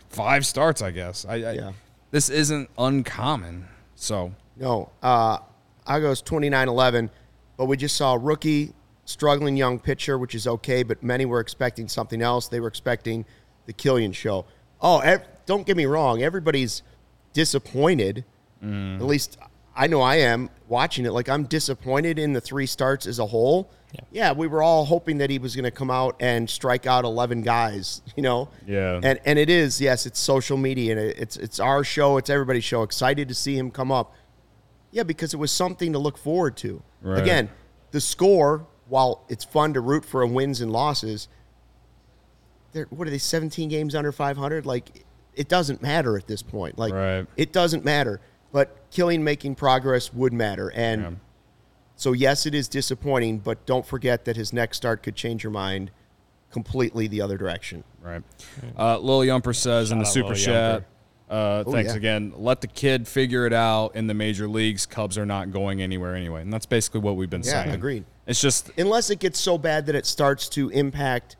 [0.08, 0.82] five starts.
[0.82, 1.24] I guess.
[1.24, 1.72] I, I Yeah.
[2.10, 3.66] this isn't uncommon.
[3.94, 5.38] So No, uh,
[5.86, 7.10] I goes 29-11,
[7.56, 8.72] but we just saw a rookie,
[9.04, 12.48] struggling young pitcher, which is okay, but many were expecting something else.
[12.48, 13.24] They were expecting
[13.66, 14.44] the Kilian show.
[14.80, 16.22] Oh, ev- don't get me wrong.
[16.22, 16.82] Everybody's
[17.32, 18.24] disappointed.
[18.64, 19.38] At least
[19.74, 21.12] I know I am watching it.
[21.12, 23.70] Like I'm disappointed in the three starts as a whole.
[24.10, 27.04] Yeah, we were all hoping that he was going to come out and strike out
[27.04, 28.48] 11 guys, you know?
[28.66, 29.00] Yeah.
[29.02, 32.64] And and it is, yes, it's social media and it's it's our show, it's everybody's
[32.64, 32.82] show.
[32.82, 34.14] Excited to see him come up.
[34.92, 36.82] Yeah, because it was something to look forward to.
[37.02, 37.20] Right.
[37.20, 37.50] Again,
[37.92, 41.28] the score, while it's fun to root for wins and losses,
[42.72, 44.64] they're what are they 17 games under 500?
[44.66, 45.04] Like
[45.34, 46.78] it doesn't matter at this point.
[46.78, 47.26] Like Right.
[47.36, 48.20] it doesn't matter.
[48.52, 50.70] But Kilian making progress would matter.
[50.74, 51.10] And Yeah.
[51.96, 55.52] so yes, it is disappointing, but don't forget that his next start could change your
[55.52, 55.90] mind
[56.50, 57.82] completely the other direction.
[58.02, 58.22] Right.
[58.78, 60.80] Uh, Lil Yumper says in the Shout super Lil chat.
[60.80, 60.84] Yumper.
[61.30, 61.96] Uh, thanks yeah.
[61.96, 62.32] again.
[62.36, 64.84] Let the kid figure it out in the major leagues.
[64.84, 67.70] Cubs are not going anywhere anyway, and that's basically what we've been Yeah, saying.
[67.74, 68.04] agreed.
[68.26, 71.36] It's just unless it gets so bad that it starts to impact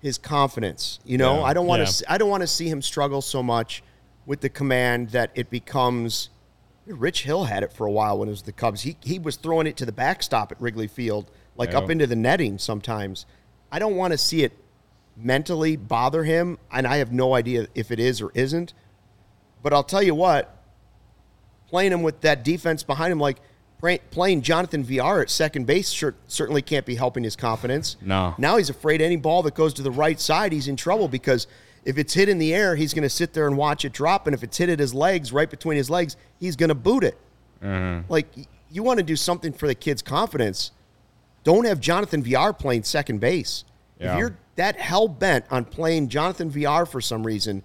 [0.00, 0.98] his confidence.
[1.04, 1.42] You know, Yeah.
[1.44, 1.86] I don't want Yeah.
[1.86, 2.12] to.
[2.12, 3.84] I don't want to see him struggle so much
[4.26, 6.30] with the command that it becomes.
[6.86, 8.82] Rich Hill had it for a while when it was the Cubs.
[8.82, 12.16] He he was throwing it to the backstop at Wrigley Field, like up into the
[12.16, 13.26] netting sometimes.
[13.72, 14.52] I don't want to see it
[15.16, 18.74] mentally bother him, and I have no idea if it is or isn't.
[19.62, 20.54] But I'll tell you what,
[21.68, 23.38] playing him with that defense behind him, like
[24.10, 27.96] playing Jonathan Villar at second base, sure, certainly can't be helping his confidence.
[28.00, 28.34] No.
[28.38, 31.46] Now he's afraid any ball that goes to the right side, he's in trouble because
[31.84, 34.26] if it's hit in the air, he's going to sit there and watch it drop,
[34.26, 37.04] and if it's hit at his legs, right between his legs, he's going to boot
[37.04, 37.18] it.
[37.62, 38.10] Mm-hmm.
[38.10, 38.28] Like
[38.70, 40.72] you want to do something for the kid's confidence.
[41.44, 43.64] Don't have Jonathan Villar playing second base.
[44.00, 44.12] Yeah.
[44.12, 47.62] If you're that hell bent on playing Jonathan Villar for some reason,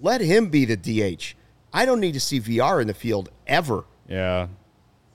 [0.00, 1.34] let him be the DH.
[1.72, 3.84] I don't need to see Villar in the field ever.
[4.08, 4.48] Yeah.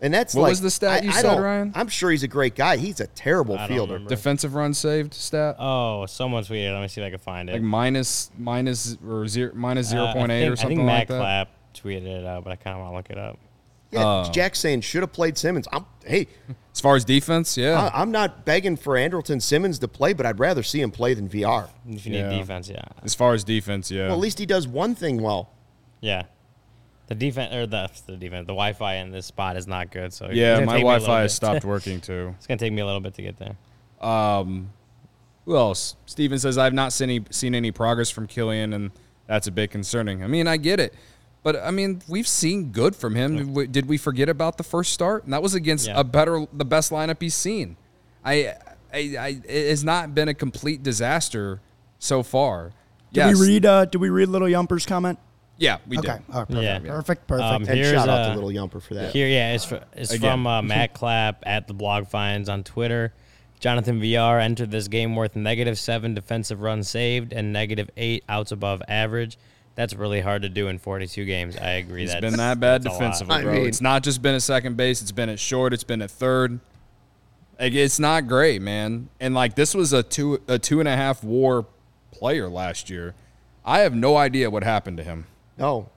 [0.02, 1.74] And that's What like was the stat you I said, Ryan?
[1.76, 2.78] I'm sure he's a great guy.
[2.78, 3.94] He's a terrible I don't fielder.
[3.96, 4.10] remember.
[4.10, 5.58] Defensive run saved stat?
[5.60, 6.72] Oh, someone tweeted.
[6.74, 7.54] Let me see if I can find it.
[7.54, 10.82] like minus minus or zero minus Uh, zero I point eight think- or something I
[10.82, 11.20] think like Matt that.
[11.20, 13.38] Clapp tweeted it out, but I kind of want to look it up.
[13.92, 14.32] Yeah, Oh.
[14.32, 15.68] Jack's saying should have played Simmons.
[15.74, 16.28] I'm hey,
[16.74, 17.90] As far as defense, yeah.
[17.94, 21.14] I, I'm not begging for Andrelton Simmons to play, but I'd rather see him play
[21.14, 21.68] than Villar.
[21.90, 24.04] If you need defense, yeah, as far as defense, yeah.
[24.06, 25.50] Well, at least he does one thing well.
[26.00, 26.24] yeah.
[27.10, 30.14] The defense or the the defense, the Wi-Fi in this spot is not good.
[30.14, 32.34] So yeah, my take me a little Wi-Fi has stopped working too.
[32.38, 33.56] it's gonna take me a little bit to get there.
[34.08, 34.70] Um,
[35.46, 35.96] Who else?
[36.06, 38.92] Steven says I've not seen any, seen any progress from Kilian, and
[39.28, 40.24] that's a bit concerning.
[40.24, 40.94] I mean, I get it,
[41.44, 43.48] but I mean, we've seen good from him.
[43.48, 45.24] W- Did we forget about the first start?
[45.24, 46.00] And that was against Yeah.
[46.00, 47.76] a better, the best lineup he's seen.
[48.24, 48.54] I,
[48.94, 51.60] I, I, it has not been a complete disaster
[51.98, 52.72] so far.
[53.12, 53.40] Did Yes.
[53.40, 53.66] we read?
[53.66, 55.18] Uh, did we read Little Yumper's comment?
[55.60, 56.08] Yeah, we okay.
[56.14, 56.22] did.
[56.34, 56.64] All right, perfect.
[56.64, 56.80] Yeah.
[56.80, 57.28] Perfect.
[57.28, 57.44] Perfect.
[57.46, 59.12] Um, And Here's, shout out uh, to Little Yumper for that.
[59.12, 60.32] Here, yeah, it's, fr- it's Again.
[60.32, 63.14] from uh, Matt Clapp at the blog finds on Twitter.
[63.60, 68.54] Jonathan Villar entered this game worth negative seven defensive runs saved and negative eight outs
[68.54, 69.38] above average.
[69.76, 71.58] That's really hard to do in 42 games.
[71.58, 72.04] I agree.
[72.04, 73.00] It's that's, been that bad that's a lot.
[73.00, 75.02] defensively, I mean- it's not just been at second base.
[75.02, 75.74] It's been at short.
[75.74, 76.60] It's been at third.
[77.60, 79.10] Like, it's not great, man.
[79.20, 81.66] And like this was a two a two and a half WAR
[82.12, 83.14] player last year.
[83.66, 85.28] I have no idea what happened to him.
[85.60, 85.90] No.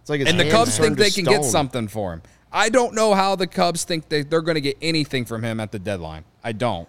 [0.00, 2.22] It's like his And the Cubs think they can get something for him.
[2.52, 5.60] I don't know how the Cubs think they, they're going to get anything from him
[5.60, 6.24] at the deadline.
[6.44, 6.88] I don't.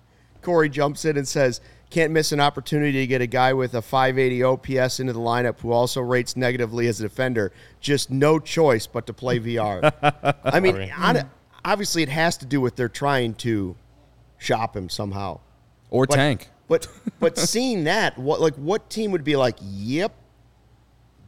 [0.42, 1.60] Corey jumps in and says,
[1.90, 5.60] "Can't miss an opportunity to get a guy with a 580 OPS into the lineup
[5.60, 7.52] who also rates negatively as a defender.
[7.80, 9.92] Just no choice but to play Villar."
[10.44, 10.92] I mean, Sorry.
[10.96, 11.30] on,
[11.64, 13.74] obviously, it has to do with they're trying to
[14.38, 15.40] shop him somehow.
[15.90, 16.48] Or But, tank.
[16.68, 16.86] But
[17.18, 19.56] but seeing that, what like what team would be like?
[19.62, 20.14] Yep.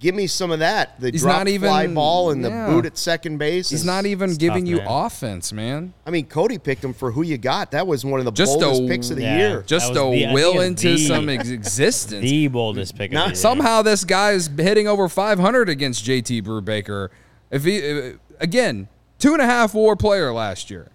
[0.01, 0.99] Give me some of that.
[0.99, 3.69] The He's drop not even- fly ball and the boot at second base.
[3.69, 4.87] He's is- not even It's giving tough, you man.
[4.89, 5.93] offense, man.
[6.07, 7.73] I mean, Cody picked him for who you got.
[7.73, 9.37] That was one of the Just boldest a- picks of the Yeah.
[9.37, 9.63] year.
[9.67, 12.23] Just was to the- will into the- some existence.
[12.23, 13.13] The boldest pick.
[13.13, 13.43] Not of the year.
[13.43, 17.09] Somehow this guy is hitting over 500 against JT Brubaker.
[17.51, 20.89] If he uh, again two and a half WAR player last year,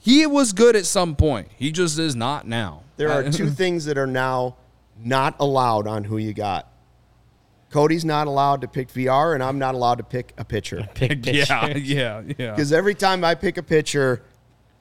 [0.00, 1.46] he was good at some point.
[1.56, 2.80] He just is not now.
[2.96, 4.56] There are two things that are now
[5.04, 6.66] not allowed on who you got.
[7.70, 10.88] Cody's not allowed to pick Villar, and I'm not allowed to pick a pitcher.
[10.94, 12.50] Pick yeah, yeah, yeah.
[12.52, 14.22] Because every time I pick a pitcher,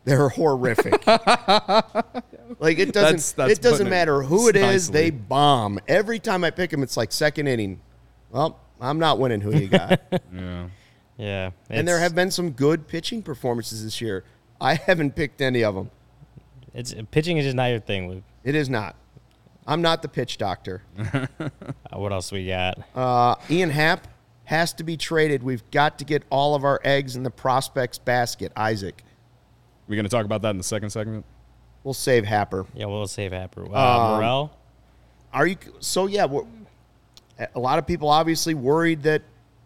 [0.06, 1.06] they're horrific.
[1.06, 2.94] like it doesn't.
[2.94, 4.90] That's- that's it doesn't matter who it is.
[4.90, 4.94] nicely.
[4.94, 6.82] They bomb every time I pick them.
[6.84, 7.82] It's like second inning.
[8.32, 10.00] Well, I'm not winning who you got.
[10.34, 10.68] yeah.
[11.18, 14.24] Yeah, and there have been some good pitching performances this year.
[14.62, 15.90] I haven't picked any of them.
[16.76, 18.24] It's pitching is just not your thing, Luke.
[18.44, 18.96] It is not.
[19.68, 20.82] I'm not the pitch doctor.
[21.90, 22.80] Uh, what else we got?
[22.96, 24.08] Uh, Ian Happ
[24.44, 25.42] has to be traded.
[25.44, 28.52] We've got to get all of our eggs in the prospects basket.
[28.58, 29.04] Isaac,
[29.88, 31.26] We going to talk about that in the second segment?
[31.84, 32.66] we'll save Happer.
[32.74, 33.66] yeah, we'll save Happer.
[33.74, 34.58] Uh, Um, Morel.
[35.34, 36.08] Are you so?
[36.08, 36.44] Yeah, we're,
[37.56, 39.22] a lot of people obviously worried that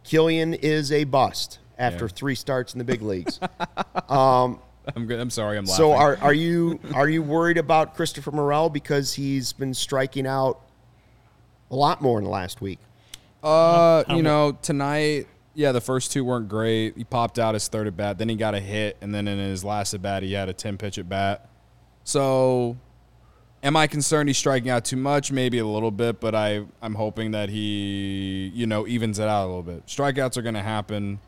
[0.05, 2.11] Kilian is a bust after Yeah.
[2.13, 3.39] three starts in the big leagues.
[4.95, 5.19] I'm good.
[5.19, 5.57] I'm sorry.
[5.57, 5.77] I'm laughing.
[5.77, 10.59] so are are you are you worried about Christopher Morel because he's been striking out
[11.69, 12.79] a lot more in the last week?
[13.43, 16.95] Uh, you know, tonight, yeah, the first two weren't great.
[16.95, 19.39] He popped out his third at bat, then he got a hit, and then in
[19.39, 21.49] his last at bat, he had a 10 pitch at bat.
[22.03, 22.77] So,
[23.63, 25.31] am I concerned he's striking out too much?
[25.31, 29.45] Maybe a little bit, but I, I'm hoping that he, you know, evens it out
[29.45, 29.87] a little bit.
[29.87, 31.19] Strikeouts are going to happen,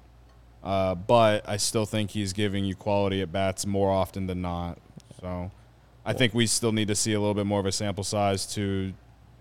[0.63, 4.77] uh, but I still think he's giving you quality at bats more often than not.
[5.21, 5.51] So,
[6.05, 8.45] I think we still need to see a little bit more of a sample size
[8.55, 8.93] to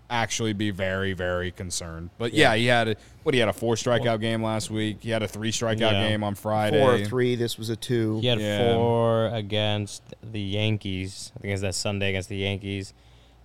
[0.09, 2.09] actually be very, very concerned.
[2.17, 4.97] But yeah, he had a, what he had a four strikeout game last week.
[5.01, 6.07] He had a three strikeout Yeah.
[6.07, 6.79] game on Friday.
[6.79, 7.35] Four or three.
[7.35, 8.19] This was a two.
[8.19, 8.73] He had Yeah.
[8.75, 11.31] four against the Yankees.
[11.35, 12.93] I think it's that Sunday against the Yankees.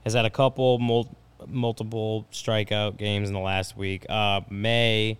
[0.05, 1.09] Has had a couple mul-
[1.47, 4.05] multiple strikeout games in the last week.
[4.09, 5.17] Uh, May,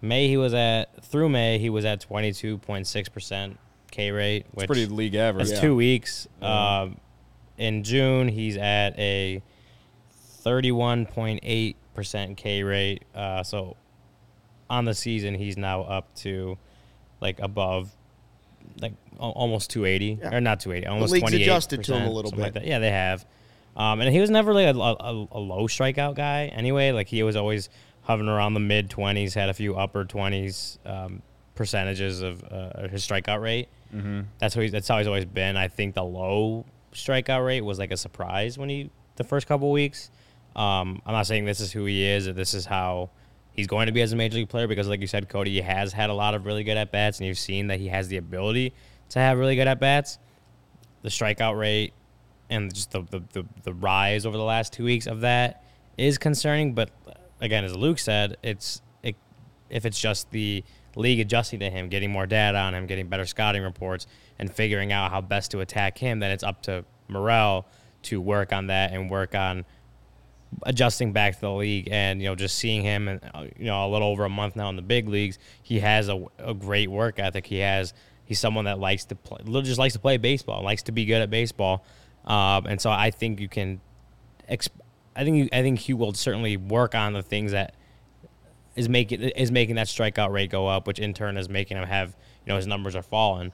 [0.00, 3.58] May he was at through May he was at twenty two point six percent
[3.90, 5.48] K rate, which It's pretty league average.
[5.48, 6.28] that's two weeks.
[6.40, 6.96] Um,
[7.56, 9.42] in June he's at a
[10.42, 13.02] thirty one point eight percent K rate.
[13.14, 13.76] Uh, so
[14.70, 16.56] on the season he's now up to
[17.20, 17.90] like above
[18.80, 20.36] like almost 280 Yeah.
[20.36, 22.62] or not 280 almost league's 28 adjusted to him a little like bit.
[22.62, 22.66] that.
[22.66, 23.24] yeah they have
[23.76, 27.22] um, and he was never like a, a, a low strikeout guy anyway like he
[27.22, 27.70] was always
[28.08, 31.22] hovering around the mid 20s had a few upper 20s um,
[31.54, 34.22] percentages of uh, his strikeout rate mm-hmm.
[34.38, 37.78] that's how he's, that's how he's always been i think the low strikeout rate was
[37.78, 40.10] like a surprise when he the first couple weeks.
[40.56, 43.10] Um, I'm not saying this is who he is or this is how
[43.52, 45.60] he's going to be as a major league player because, like you said, Cody, he
[45.60, 48.08] has had a lot of really good at bats, and you've seen that he has
[48.08, 48.72] the ability
[49.10, 50.18] to have really good at bats.
[51.02, 51.92] The strikeout rate
[52.50, 55.64] and just the, the, the, the rise over the last two weeks of that
[55.96, 56.74] is concerning.
[56.74, 56.90] But
[57.40, 59.16] again, as Luke said, it's it,
[59.70, 60.64] if it's just the
[60.96, 64.06] league adjusting to him, getting more data on him, getting better scouting reports,
[64.38, 67.66] and figuring out how best to attack him, then it's up to Morel
[68.02, 69.64] to work on that and work on
[70.62, 71.88] adjusting back to the league.
[71.90, 74.56] And you know just seeing him and uh, you know a little over a month
[74.56, 77.46] now in the big leagues he has a, a great work ethic.
[77.46, 77.92] He has
[78.24, 81.22] he's someone that likes to play just likes to play baseball likes to be good
[81.22, 81.84] at baseball.
[82.24, 83.80] Um, and so I think you can
[84.50, 84.68] exp-
[85.18, 87.74] I think I think he will certainly work on the things that
[88.76, 91.86] is making is making that strikeout rate go up which in turn is making him
[91.86, 93.52] have you know his numbers are falling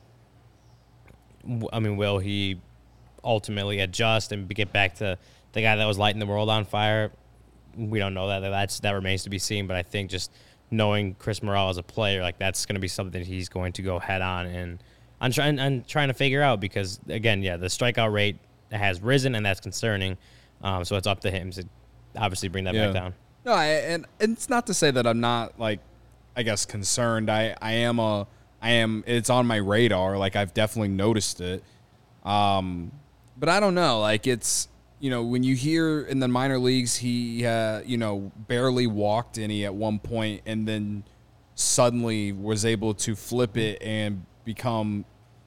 [1.72, 2.61] I mean will he
[3.24, 5.18] ultimately adjust and get back to
[5.53, 7.11] the guy that was lighting the world on fire.
[7.77, 8.40] We don't know that.
[8.40, 9.66] That's that remains to be seen.
[9.66, 10.31] But I think just
[10.70, 13.83] knowing Chris Morel as a player, like that's going to be something he's going to
[13.83, 14.83] go head on and
[15.20, 18.37] I'm trying and trying to figure out because again, yeah, the strikeout rate
[18.70, 20.18] has risen and that's concerning.
[20.64, 21.64] Um, so it's up to him to
[22.16, 22.87] obviously bring that Yeah.
[22.87, 23.14] back down.
[23.44, 25.79] No, I, and, and it's not to say that I'm not like,
[26.37, 27.31] I guess concerned.
[27.31, 28.27] I I am a
[28.61, 29.05] I am.
[29.07, 30.16] It's on my radar.
[30.18, 31.62] Like I've definitely noticed it.
[32.24, 32.90] Um,
[33.37, 34.00] but I don't know.
[34.00, 38.33] Like it's you know when you hear in the minor leagues he uh, you know
[38.48, 41.05] barely walked any at one point and then
[41.55, 45.05] suddenly was able to flip it and become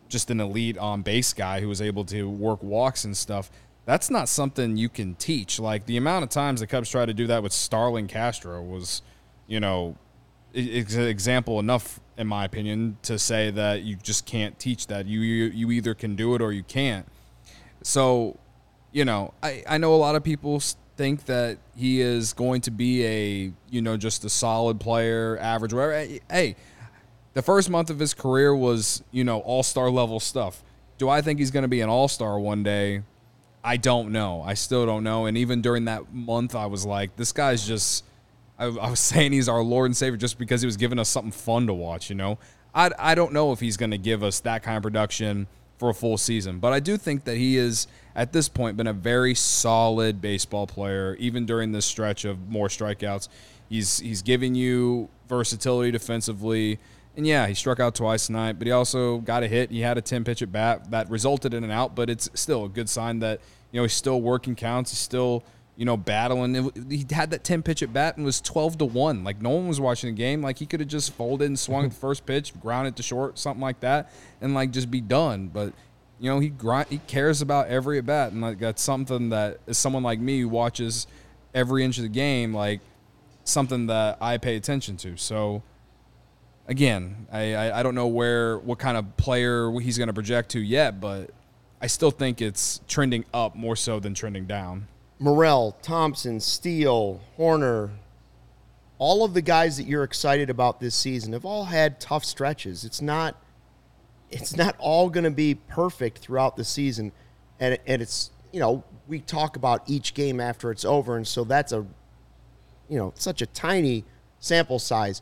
[0.07, 3.49] just an elite on base guy who was able to work walks and stuff.
[3.87, 5.61] That's not something you can teach.
[5.61, 9.01] Like the amount of times the Cubs tried to do that with Starlin Castro was,
[9.47, 9.95] you know,
[10.53, 15.05] it's an example enough, in my opinion, to say that you just can't teach that.
[15.05, 17.07] You you, you either can do it or you can't.
[17.81, 18.37] So,
[18.91, 20.61] you know, I, I know a lot of people
[20.97, 25.71] think that he is going to be a, you know, just a solid player, average,
[25.71, 26.19] whatever.
[26.29, 26.57] Hey,
[27.35, 30.61] the first month of his career was, you know, all star level stuff.
[30.97, 33.03] Do I think he's going to be an all star one day?
[33.67, 34.41] I don't know.
[34.43, 35.25] I still don't know.
[35.25, 38.05] And even during that month, I was like, this guy's just.
[38.57, 41.09] I, I was saying he's our Lord and Savior just because he was giving us
[41.09, 42.09] something fun to watch.
[42.09, 42.39] You know,
[42.73, 45.89] I I don't know if he's going to give us that kind of production for
[45.89, 48.93] a full season, but I do think that he is at this point been a
[48.93, 51.17] very solid baseball player.
[51.19, 53.27] Even during this stretch of more strikeouts,
[53.69, 56.79] he's he's giving you versatility defensively.
[57.17, 59.71] And yeah, he struck out twice tonight, but he also got a hit.
[59.71, 62.65] He had a 10 pitch at bat that resulted in an out, but it's still
[62.65, 64.91] a good sign that, you know, he's still working counts.
[64.91, 65.43] He's still,
[65.75, 66.55] you know, battling.
[66.55, 69.23] It- He had that 10 pitch at bat and was 12 to 1.
[69.23, 70.41] Like, no one was watching the game.
[70.41, 73.03] Like, he could have just folded and swung at the first pitch, ground it to
[73.03, 75.47] short, something like that, and, like, just be done.
[75.47, 75.73] But,
[76.19, 78.31] you know, he grind, he cares about every at bat.
[78.31, 81.05] And, like, that's something that, as someone like me who watches
[81.53, 82.79] every inch of the game, like,
[83.43, 85.15] something that I pay attention to.
[85.17, 85.61] So,
[86.67, 90.49] again, I, I, I don't know where what kind of player he's going to project
[90.51, 91.29] to yet, but
[91.81, 94.87] I still think it's trending up more so than trending down.
[95.19, 97.89] Morel, Thompson, Steele, Hoerner,
[98.99, 102.83] all of the guys that you're excited about this season have all had tough stretches.
[102.83, 103.35] It's not
[104.29, 107.11] it's not all going to be perfect throughout the season
[107.59, 111.43] and and it's, you know, we talk about each game after it's over and so
[111.43, 111.85] that's a
[112.89, 114.05] you know, such a tiny
[114.39, 115.21] sample size.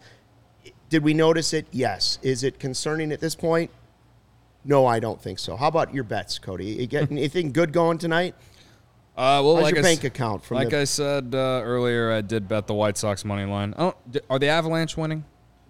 [0.90, 1.66] Did we notice it?
[1.72, 2.20] Yes.
[2.22, 3.72] Is it concerning at this point?
[4.66, 5.56] No, I don't think so.
[5.56, 6.66] How about your bets, Cody?
[6.66, 8.36] You get anything good going tonight?
[9.16, 11.62] Uh, well, How's like your I bank s- account from like the- I said uh,
[11.64, 13.74] earlier, I did bet the White Sox money line.
[13.78, 13.94] I
[14.30, 15.24] are the Avalanche winning?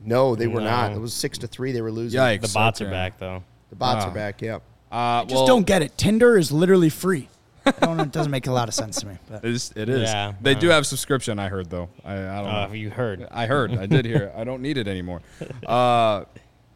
[0.04, 0.68] No, they were No.
[0.70, 0.92] not.
[0.94, 1.72] It was six to three.
[1.72, 2.20] They were losing.
[2.20, 2.42] Yikes!
[2.42, 2.88] The bots okay.
[2.88, 3.44] are back though.
[3.70, 4.10] The bots Ah.
[4.10, 4.42] are back.
[4.42, 4.60] Yeah.
[4.92, 5.98] Uh, Just well, don't get it.
[5.98, 7.28] Tinder is literally free.
[7.66, 8.04] I don't know.
[8.04, 9.18] It doesn't make a lot of sense to me.
[9.30, 9.74] But It is.
[9.76, 10.02] It is.
[10.10, 11.38] Yeah, they do uh, have subscription.
[11.40, 11.90] I heard though.
[12.04, 12.74] I, I don't Uh, know.
[12.74, 13.28] you heard.
[13.32, 13.76] I heard.
[13.78, 14.24] I did hear.
[14.26, 14.34] it.
[14.38, 15.22] I don't need it anymore.
[15.68, 16.26] Uh,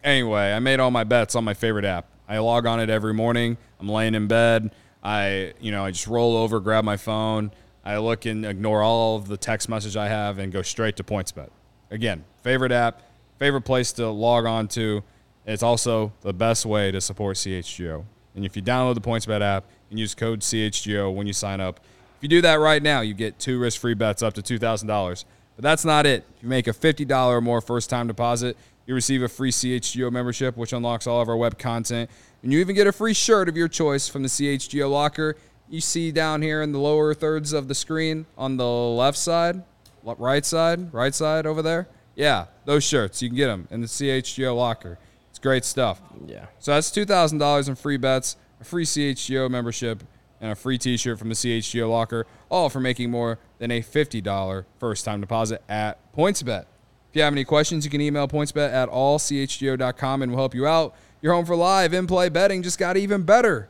[0.03, 2.07] anyway, I made all my bets on my favorite app.
[2.27, 3.57] I log on it every morning.
[3.79, 4.71] I'm laying in bed.
[5.03, 7.51] I, you know, I just roll over, grab my phone.
[7.83, 11.03] I look and ignore all of the text message I have and go straight to
[11.03, 11.49] PointsBet.
[11.89, 13.01] Again, favorite app,
[13.39, 15.03] favorite place to log on to.
[15.45, 18.05] It's also the best way to support CHGO.
[18.35, 21.79] And if you download the PointsBet app and use code CHGO when you sign up,
[22.17, 25.25] if you do that right now, you get two risk-free bets up to $2,000.
[25.55, 26.25] But that's not it.
[26.35, 28.57] If you make a $50 or more first-time deposit,
[28.89, 32.09] you receive a free CHGO membership, which unlocks all of our web content.
[32.41, 35.35] And you even get a free shirt of your choice from the CHGO locker.
[35.69, 39.61] You see down here in the lower thirds of the screen on the left side,
[40.03, 41.87] right side, right side over there.
[42.15, 43.21] Yeah, those shirts.
[43.21, 44.97] You can get them in the CHGO locker.
[45.29, 46.01] It's great stuff.
[46.25, 46.47] Yeah.
[46.57, 50.01] So that's two thousand dollars in free bets, a free CHGO membership,
[50.41, 54.65] and a free T-shirt from the CHGO locker, all for making more than a $50
[54.79, 56.65] first-time deposit at PointsBet.
[57.09, 60.67] If you have any questions, you can email pointsbet at allchgo.com and we'll help you
[60.67, 60.95] out.
[61.21, 63.67] You're home for live in-play betting just got even better.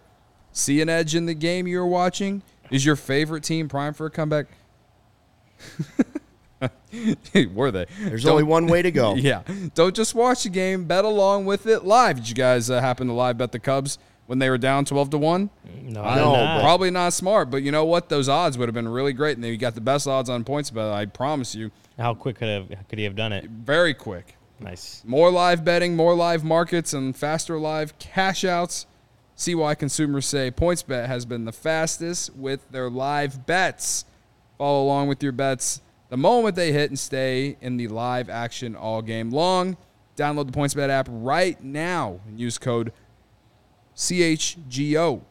[0.51, 2.41] See an edge in the game you're watching?
[2.69, 4.47] Is your favorite team prime for a comeback?
[7.53, 7.85] Were they?
[8.01, 9.15] There's Don't- only one way to go.
[9.19, 9.43] Yeah.
[9.75, 12.17] Don't just watch the game, bet along with it live.
[12.17, 15.11] Did you guys uh, happen to live bet the Cubs when they were down 12
[15.11, 15.49] to 1?
[15.83, 16.61] No, I I know, not.
[16.61, 18.09] Probably not smart, but you know what?
[18.09, 20.69] Those odds would have been really great, and you got the best odds on points
[20.71, 20.91] bet.
[20.91, 23.45] I promise you, How quick could have could he have done it?
[23.49, 24.35] very quick.
[24.61, 25.03] Nice.
[25.05, 28.87] More live betting, more live markets, and faster live cash outs.
[29.35, 34.03] See why consumers say PointsBet has been the fastest with their live bets.
[34.57, 38.75] Follow along with your bets the moment they hit and stay in the live action
[38.75, 39.77] all game long.
[40.17, 42.91] Download the PointsBet app right now and use code
[43.95, 45.21] CHGO.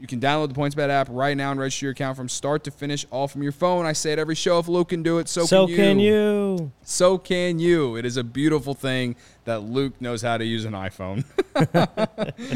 [0.00, 2.70] You can download the PointsBet app right now and register your account from start to
[2.70, 3.84] finish, all from your phone.
[3.84, 4.60] I say it every show.
[4.60, 5.76] If Luke can do it, so, So can you.
[5.76, 6.72] can you?
[6.82, 7.96] So can you.
[7.96, 11.24] It is a beautiful thing that Luke knows how to use an iPhone.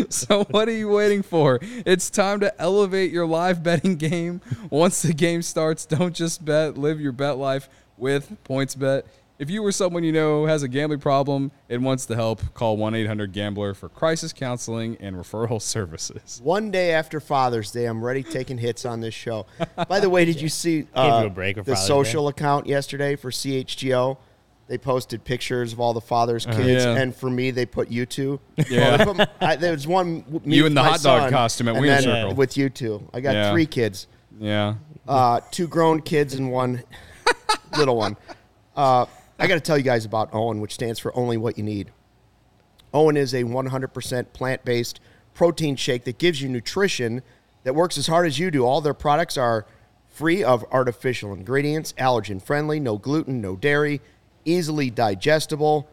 [0.12, 1.58] so what are you waiting for?
[1.62, 4.40] It's time to elevate your live betting game.
[4.70, 9.02] Once the game starts, don't just bet, live your bet life with PointsBet.
[9.38, 12.78] If you or someone you know has a gambling problem and wants to help, call
[12.78, 16.40] 1-800-GAMBLER for crisis counseling and referral services.
[16.44, 19.46] One day after Father's Day, I'm ready taking hits on this show.
[19.88, 23.30] By the way, did you see uh, you break the Father's social account yesterday for
[23.30, 24.16] CHGO?
[24.68, 26.94] They posted pictures of all the fathers' kids, Uh-huh.
[26.94, 27.02] Yeah.
[27.02, 28.38] and for me, they put you two.
[28.70, 29.04] Yeah.
[29.04, 30.24] Well, put I, there was one.
[30.44, 32.34] Me You with in the hot dog son, costume at and Wiener then Circle.
[32.36, 33.08] with you two.
[33.12, 33.50] I got Yeah.
[33.50, 34.06] three kids,
[34.38, 34.74] Yeah.
[35.08, 36.84] uh, two grown kids and one
[37.76, 38.16] little one.
[38.76, 39.04] Uh,
[39.42, 41.90] I got to tell you guys about OWYN, which stands for Only What You Need.
[42.94, 45.00] OWYN is a 100% plant based
[45.34, 47.22] protein shake that gives you nutrition
[47.64, 48.64] that works as hard as you do.
[48.64, 49.66] All their products are
[50.06, 54.00] free of artificial ingredients, allergen friendly, no gluten, no dairy,
[54.44, 55.88] easily digestible.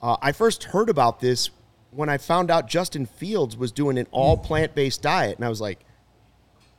[0.00, 1.50] Uh, I first heard about this
[1.90, 5.34] when I found out Justin Fields was doing an all plant based diet.
[5.34, 5.80] And I was like,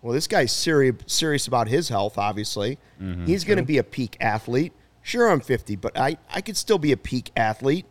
[0.02, 2.78] well, this guy's serious serious about his health, obviously.
[3.26, 4.72] He's going to be a peak athlete.
[5.10, 7.88] Sure, I'm 50, but I, I could still be a peak athlete.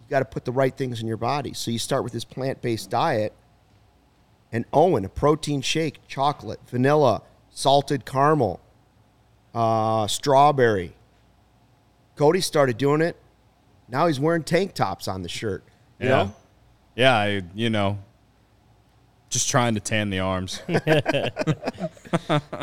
[0.00, 1.52] You got to put the right things in your body.
[1.52, 3.34] So you start with this plant based diet.
[4.50, 7.20] And OWYN, a protein shake, chocolate, vanilla,
[7.50, 8.58] salted caramel,
[9.54, 10.94] uh, strawberry.
[12.16, 13.20] Cody started doing it.
[13.86, 15.62] Now he's wearing tank tops on the shirt.
[16.00, 16.16] You yeah.
[16.16, 16.34] know?
[16.96, 17.98] Yeah, I, you know,
[19.34, 20.62] just trying to tan the arms.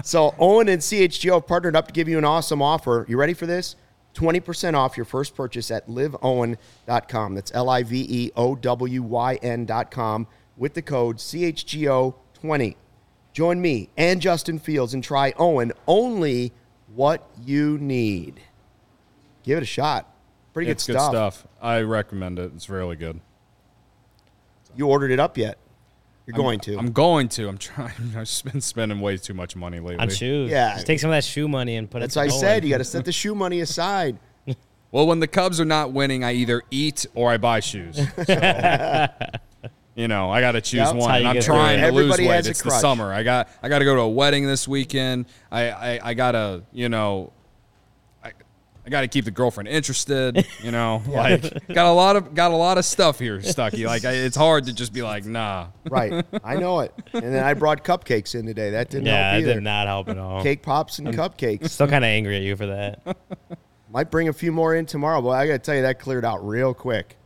[0.03, 3.05] So OWYN and CHGO have partnered up to give you an awesome offer.
[3.07, 3.76] You ready for this?
[4.15, 7.36] 20% off your first purchase at liveowyn.com.
[7.36, 12.76] That's L I V E O W Y N.com with the code CHGO20.
[13.34, 16.51] Join me and Justin Fields and try OWYN only
[16.93, 18.41] what you need.
[19.43, 20.13] Give it a shot.
[20.53, 21.11] Pretty good it's stuff.
[21.11, 21.47] good stuff.
[21.61, 22.51] I recommend it.
[22.55, 23.22] It's really good.
[24.76, 25.57] You ordered it up yet?
[26.36, 26.78] You're going to.
[26.78, 27.48] I'm going to.
[27.48, 27.92] I'm trying.
[28.00, 29.98] I've just been spending way too much money lately.
[30.02, 30.50] On shoes.
[30.50, 30.74] Yeah.
[30.76, 32.64] Just take some of that shoe money and put That's it what I said.
[32.64, 34.18] You got to set the shoe money aside.
[34.94, 37.96] Well, when the Cubs are not winning, I either eat or I buy shoes.
[37.96, 39.08] So,
[39.96, 40.96] you know, I got to choose Yep.
[40.96, 41.16] One.
[41.16, 42.36] And I'm trying to Everybody lose weight.
[42.36, 43.14] has a It's the summer.
[43.14, 43.48] I got.
[43.64, 45.28] I got to go to a wedding this weekend.
[45.50, 45.70] I.
[45.70, 46.64] I, I got to.
[46.74, 47.32] You know.
[48.84, 50.46] I, I got to keep the girlfriend interested.
[50.64, 53.86] You know, like got a lot of got a lot of stuff here, Stucky.
[53.86, 55.68] Like I, it's hard to just be like, nah.
[55.90, 56.26] Right.
[56.44, 56.94] I know it.
[57.14, 58.72] And then I brought cupcakes in today.
[58.72, 59.54] That didn't Yeah, help it either.
[59.56, 60.42] did not help at all.
[60.44, 61.70] Cake pops and cupcakes.
[61.70, 63.18] Still kind of angry at you for that.
[63.92, 66.24] Might bring a few more in tomorrow, but I got to tell you, that cleared
[66.24, 67.18] out real quick.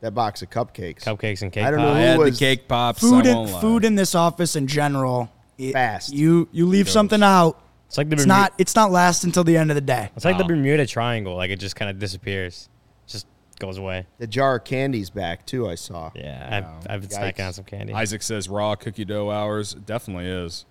[0.00, 1.04] That box of cupcakes.
[1.04, 1.96] Cupcakes and cake I don't know pops.
[1.96, 3.00] I who had the was- cake pops.
[3.00, 3.60] Food I in, won't lie.
[3.60, 5.30] food in this office in general.
[5.56, 6.12] it- Fast.
[6.12, 7.60] You you leave something out.
[7.94, 10.10] It's like the It's Bermuda, not it's not last until the end of the day.
[10.16, 11.36] It's like the Bermuda Triangle.
[11.36, 12.68] Like it just kind of disappears,
[13.06, 13.24] just
[13.60, 14.06] goes away.
[14.18, 16.10] The jar of candy's back, too, I saw.
[16.12, 17.36] Yeah, I've, I've been Yikes.
[17.36, 17.92] snacking on some candy.
[17.92, 19.74] Isaac says raw cookie dough hours.
[19.74, 20.66] Definitely is,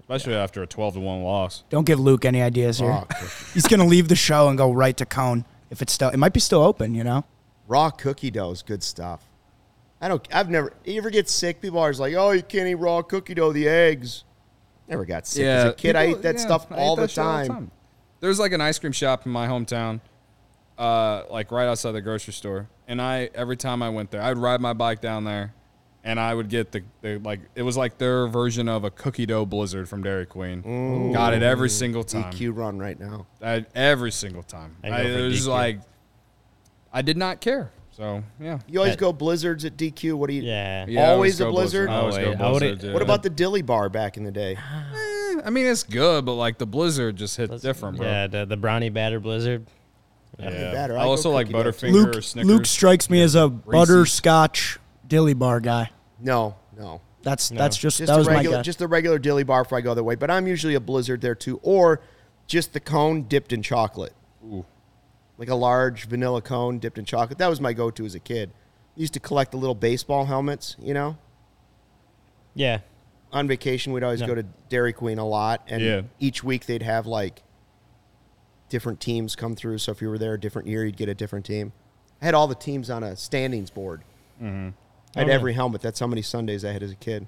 [0.00, 1.62] especially after a twelve to one loss.
[1.68, 2.88] Don't give Luke any ideas here.
[2.88, 3.04] Raw,
[3.52, 6.08] He's gonna leave the show and go right to Cone if it's still.
[6.08, 6.94] It might be still open.
[6.94, 7.26] You know.
[7.68, 9.28] raw cookie dough is good stuff.
[10.00, 11.60] I don't, I've never, you ever get sick?
[11.60, 14.24] People are always like, oh, you can't eat raw cookie dough, the eggs.
[14.92, 15.44] Never got sick.
[15.44, 17.46] As a kid, I ate that yeah, stuff I ate all, that the shit all
[17.46, 17.70] time.
[18.20, 20.00] There's like an ice cream shop in my hometown,
[20.78, 24.38] uh, like right outside the grocery store, and I every time I went there, I'd
[24.38, 25.54] ride my bike down there,
[26.04, 29.26] and I would get the, the like it was like their version of a cookie
[29.26, 31.12] dough blizzard from Dairy Queen.
[31.12, 32.32] Got it every single time.
[32.32, 33.26] DQ run right now.
[33.40, 34.76] I, every single time.
[34.84, 35.48] I I, it was DQ.
[35.48, 35.80] like
[36.92, 37.72] I did not care.
[38.02, 38.58] So yeah.
[38.66, 40.14] You always That- go blizzards at DQ.
[40.14, 40.42] What do you?
[40.42, 40.86] Yeah.
[40.88, 41.88] Yeah, I Always a go blizzard?
[41.88, 42.40] I always go Always.
[42.40, 42.86] I would've- blizzard.
[42.88, 42.92] yeah.
[42.94, 44.56] What about the Dilly Bar back in the day?
[44.56, 48.06] Eh, I mean, it's good, but like the blizzard just hits different, bro.
[48.06, 49.66] Yeah, the, the brownie batter blizzard.
[50.38, 50.72] Yeah.
[50.72, 50.96] better.
[50.98, 51.86] I I go also like cookie dough, too.
[51.86, 52.48] Butterfinger Luke or Snickers.
[52.50, 55.90] Luke strikes me as a butterscotch dilly bar guy.
[56.20, 57.00] No, no.
[57.22, 58.66] That's that's just, Just that the was regular, my guess.
[58.66, 60.16] just the regular Dilly Bar if I go that way.
[60.16, 62.00] But I'm usually a blizzard there too, or
[62.48, 64.12] just the cone dipped in chocolate.
[65.38, 67.38] Like a large vanilla cone dipped in chocolate.
[67.38, 68.50] That was my go-to as a kid.
[68.96, 70.76] Used to collect the little baseball helmets.
[70.80, 71.16] You know,
[72.54, 72.80] Yeah.
[73.32, 74.26] on vacation we'd always Yeah.
[74.26, 76.02] go to Dairy Queen a lot, and Yeah.
[76.20, 77.42] each week they'd have like
[78.68, 79.78] different teams come through.
[79.78, 81.72] So if you were there a different year, you'd get a different team.
[82.20, 84.02] I had all the teams on a standings board.
[84.40, 84.70] Mm-hmm.
[85.16, 85.34] I had Oh, yeah.
[85.34, 85.80] every helmet.
[85.82, 87.26] That's how many Sundays I had as a kid.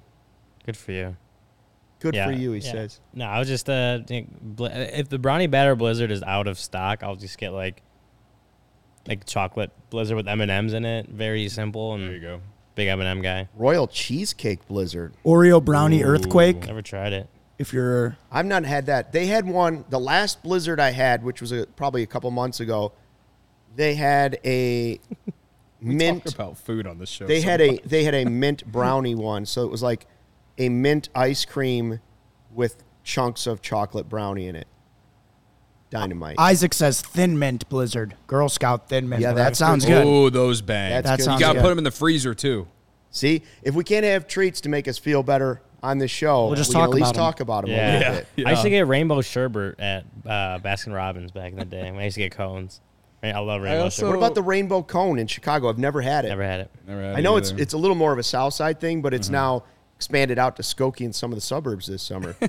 [0.65, 1.17] Good for you.
[1.99, 2.71] Good yeah, for you, he yeah.
[2.71, 2.99] says.
[3.13, 7.15] No, I was just uh, if the brownie batter blizzard is out of stock, I'll
[7.15, 7.81] just get like
[9.07, 11.07] like chocolate blizzard with M and M's in it.
[11.07, 12.41] Very simple and There you go.
[12.75, 13.47] big M and m guy.
[13.55, 15.13] Royal cheesecake blizzard.
[15.25, 16.65] Oreo brownie earthquake.
[16.67, 17.27] Never tried it.
[17.57, 19.11] If you're I've not had that.
[19.11, 19.85] They had one.
[19.89, 22.91] The last blizzard I had, which was a, probably a couple months ago,
[23.75, 24.99] they had a
[25.81, 26.25] mint.
[26.25, 27.25] Talk about food on the show.
[27.27, 29.45] They so had a they had a mint brownie one.
[29.45, 30.05] So it was like
[30.57, 31.99] a mint ice cream
[32.51, 34.67] with chunks of chocolate brownie in it.
[35.89, 36.35] Dynamite.
[36.39, 39.21] Isaac says thin mint blizzard, Girl Scout thin mint.
[39.21, 39.45] Yeah, blizzard.
[39.45, 40.03] that's sounds good.
[40.03, 40.07] good.
[40.07, 40.89] Oh, those bang.
[40.91, 41.33] That's That good.
[41.33, 41.61] you got to good.
[41.61, 42.67] put them in the freezer too.
[43.11, 46.55] See, if we can't have treats to make us feel better on this show, We'll
[46.55, 47.31] just we can talk at least about 'em.
[47.33, 47.93] talk about them a Yeah.
[47.99, 48.21] little Yeah.
[48.35, 48.47] bit.
[48.47, 51.87] I used to get rainbow sherbet at uh, Baskin Robbins back in the day.
[51.89, 52.81] I used to get cones.
[53.23, 55.69] I, I love rainbow also- What about the rainbow cone in Chicago?
[55.69, 56.29] I've never had it.
[56.29, 56.71] Never had it.
[56.87, 57.61] Never had I know it's either.
[57.61, 59.63] it's a little more of a South Side thing, but it's now
[59.95, 62.35] expanded out to Skokie and some of the suburbs this summer.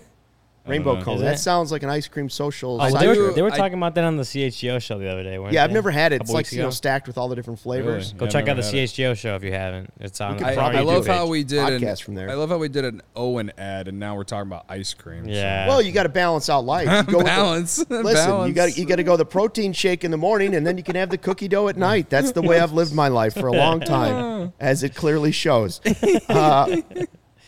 [0.67, 1.03] Rainbow know.
[1.05, 1.21] cone.
[1.21, 1.39] That it?
[1.39, 2.81] sounds like an ice cream social.
[2.81, 5.23] Oh, they, were, they were I- talking about that on the CHGO show the other
[5.23, 5.35] day.
[5.51, 5.75] yeah, I've they?
[5.75, 6.23] never had it.
[6.23, 8.09] It's like you know stacked with all the different flavors.
[8.09, 8.19] Really?
[8.19, 8.91] Go Yeah, check out the never had it.
[8.91, 9.93] CHGO show if you haven't.
[10.01, 10.33] It's on.
[10.35, 12.31] We could it's I, I love how we did an, from there.
[12.31, 15.25] I love how we did an OWYN ad, and now we're talking about ice cream.
[15.25, 15.69] so- Yeah.
[15.69, 16.87] Well, you got to balance out life.
[17.07, 17.79] You go with the- Balance.
[17.91, 18.49] listen, Balance.
[18.49, 20.83] you got you got to go the protein shake in the morning, and then you
[20.83, 22.11] can have the cookie dough at night.
[22.11, 25.81] That's the way I've lived my life for a long time, as it clearly shows.
[26.29, 26.81] Uh,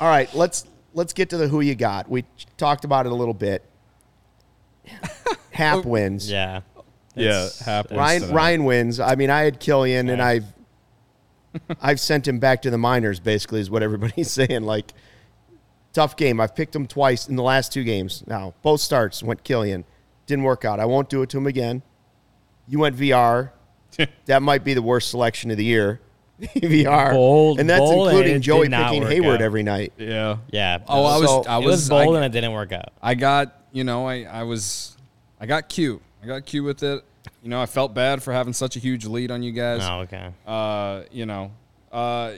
[0.00, 0.64] all right, let's
[0.94, 2.08] let's get to the who you got.
[2.08, 2.24] We
[2.56, 3.64] talked about it a little bit.
[5.52, 6.30] Happ wins.
[6.30, 6.60] yeah.
[7.14, 8.34] yeah, It's- happens Ryan tonight.
[8.34, 9.00] Ryan wins.
[9.00, 10.44] I mean, I had Kilian, and I've
[11.80, 13.20] I've sent him back to the minors.
[13.20, 14.62] Basically, is what everybody's saying.
[14.62, 14.92] Like,
[15.92, 16.40] tough game.
[16.40, 18.22] I've picked him twice in the last two games.
[18.26, 19.84] Now, both starts went Kilian.
[20.26, 20.78] Didn't work out.
[20.78, 21.82] I won't do it to him again.
[22.68, 23.52] You went Villar.
[24.26, 26.00] that might be the worst selection of the year.
[26.54, 29.42] Villar, Bold- and that's bold, including it Joey picking work Heyward out.
[29.42, 29.92] every night.
[29.98, 30.36] Yeah.
[30.50, 30.78] Yeah.
[30.88, 31.28] Oh, I was.
[31.28, 31.76] So- I it was.
[31.76, 32.92] was bold I, and it didn't work out.
[33.02, 33.54] I got.
[33.72, 34.06] You know.
[34.06, 34.22] I.
[34.22, 34.96] I was.
[35.40, 36.00] I got cute.
[36.22, 37.04] I got cute with it.
[37.42, 37.60] You know.
[37.60, 39.80] I felt bad for having such a huge lead on you guys.
[39.82, 40.30] Oh, okay.
[40.46, 41.02] Uh.
[41.10, 41.50] You know.
[41.90, 42.32] Uh.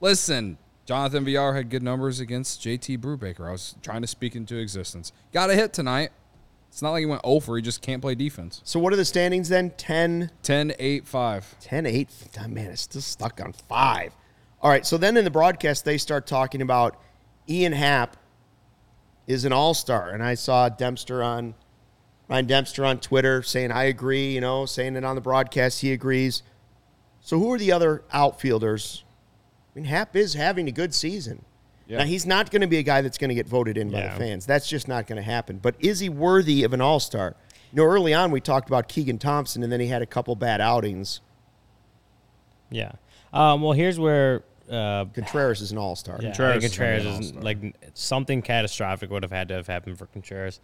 [0.00, 0.58] Listen.
[0.84, 3.48] Jonathan Villar had good numbers against JT Brubaker.
[3.48, 5.10] I was trying to speak into existence.
[5.32, 6.10] Got a hit tonight.
[6.76, 7.56] It's not like he went oh over.
[7.56, 8.60] He just can't play defense.
[8.62, 9.70] So, what are the standings then?
[9.78, 11.56] 10, 10 8 5.
[11.58, 12.08] 10 8
[12.38, 14.12] oh, man it's still stuck on five
[14.60, 17.00] all right so then in the broadcast they start talking about
[17.48, 18.18] ian happ
[19.26, 21.54] is an all-star and i saw dempster on
[22.28, 25.92] ryan dempster on twitter saying i agree you know saying it on the broadcast he
[25.92, 26.42] agrees
[27.20, 29.02] so who are the other outfielders
[29.74, 31.44] i mean happ is having a good season
[31.88, 31.98] Yeah.
[31.98, 33.98] now he's not going to be a guy that's going to get voted in by
[33.98, 34.12] Yeah.
[34.14, 37.36] the fans that's just not going to happen but is he worthy of an all-star
[37.72, 40.34] you know early on we talked about keegan thompson and then he had a couple
[40.34, 41.20] bad outings
[42.70, 42.92] Yeah.
[43.32, 46.18] Um, well, here's where uh, Contreras is an all star.
[46.20, 47.58] yeah, Contreras I is Contreras is like
[47.94, 50.60] something catastrophic would have had to have happened for Contreras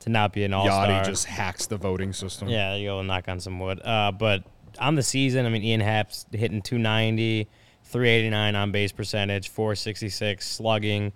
[0.00, 0.86] to not be an all star.
[0.88, 2.48] Yachty just hacks the voting system.
[2.48, 3.80] Yeah, you go knock on some wood.
[3.82, 4.44] Uh, but
[4.78, 7.48] on the season, I mean, Ian Happ's hitting 290,
[7.96, 11.12] 389 on base percentage, 466 slugging.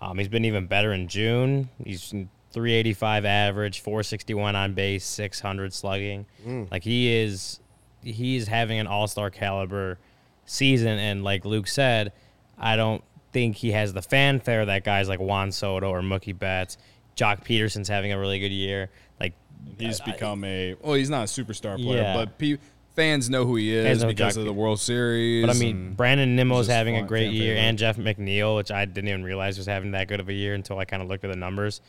[0.00, 1.68] Um, he's been even better in June.
[1.84, 2.08] He's
[2.50, 6.26] 385 average, 461 on base, 600 slugging.
[6.72, 7.60] Like he is,
[8.02, 9.98] he's having an all star caliber
[10.44, 10.98] season.
[10.98, 12.12] And like Luke said,
[12.58, 16.76] I don't think he has the fanfare that guys like Juan Soto or Mookie Betts.
[17.16, 18.90] Joc Pederson's having a really good year.
[19.20, 19.34] Like
[19.78, 20.94] He's become a well.
[20.94, 22.14] He's not a superstar player, Yeah.
[22.16, 22.58] but pe-
[22.94, 25.44] fans know who he is because Joc of the World Series.
[25.46, 27.60] But I mean, Brandon Nimmo's just having a great year, favorite.
[27.68, 30.54] and Jeff McNeil, which I didn't even realize was having that good of a year
[30.54, 31.80] until I kind of looked at the numbers.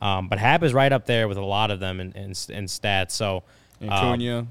[0.00, 2.64] Um, but Happ is right up there with a lot of them in, in, in
[2.66, 3.12] stats.
[3.12, 3.44] So,
[3.82, 4.46] um, Acuna.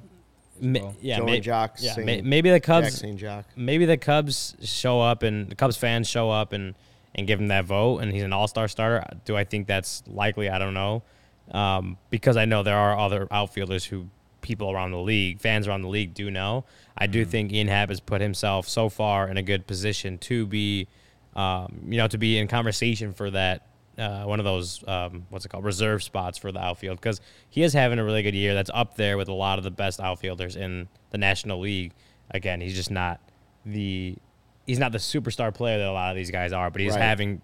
[0.62, 3.46] ma- yeah, Joey may- Joc, yeah may- maybe the Cubs, St.
[3.56, 6.76] Maybe the Cubs show up and the Cubs fans show up and
[7.14, 9.04] and give him that vote, and he's an All Star starter.
[9.26, 10.50] Do I think that's likely?
[10.50, 11.04] I don't know,
[11.52, 14.08] um, because I know there are other outfielders who
[14.42, 16.66] people around the league, fans around the league do know.
[16.98, 20.46] I do think Ian Happ has put himself so far in a good position to
[20.46, 20.88] be,
[21.36, 23.68] um, you know, to be in conversation for that
[23.98, 27.20] uh, one of those um, what's it called reserve spots for the outfield because
[27.50, 28.54] he is having a really good year.
[28.54, 31.94] That's up there with a lot of the best outfielders in the National League.
[32.32, 33.20] Again, he's just not
[33.66, 34.16] the
[34.66, 37.02] he's not the superstar player that a lot of these guys are, but he's Right.
[37.02, 37.42] having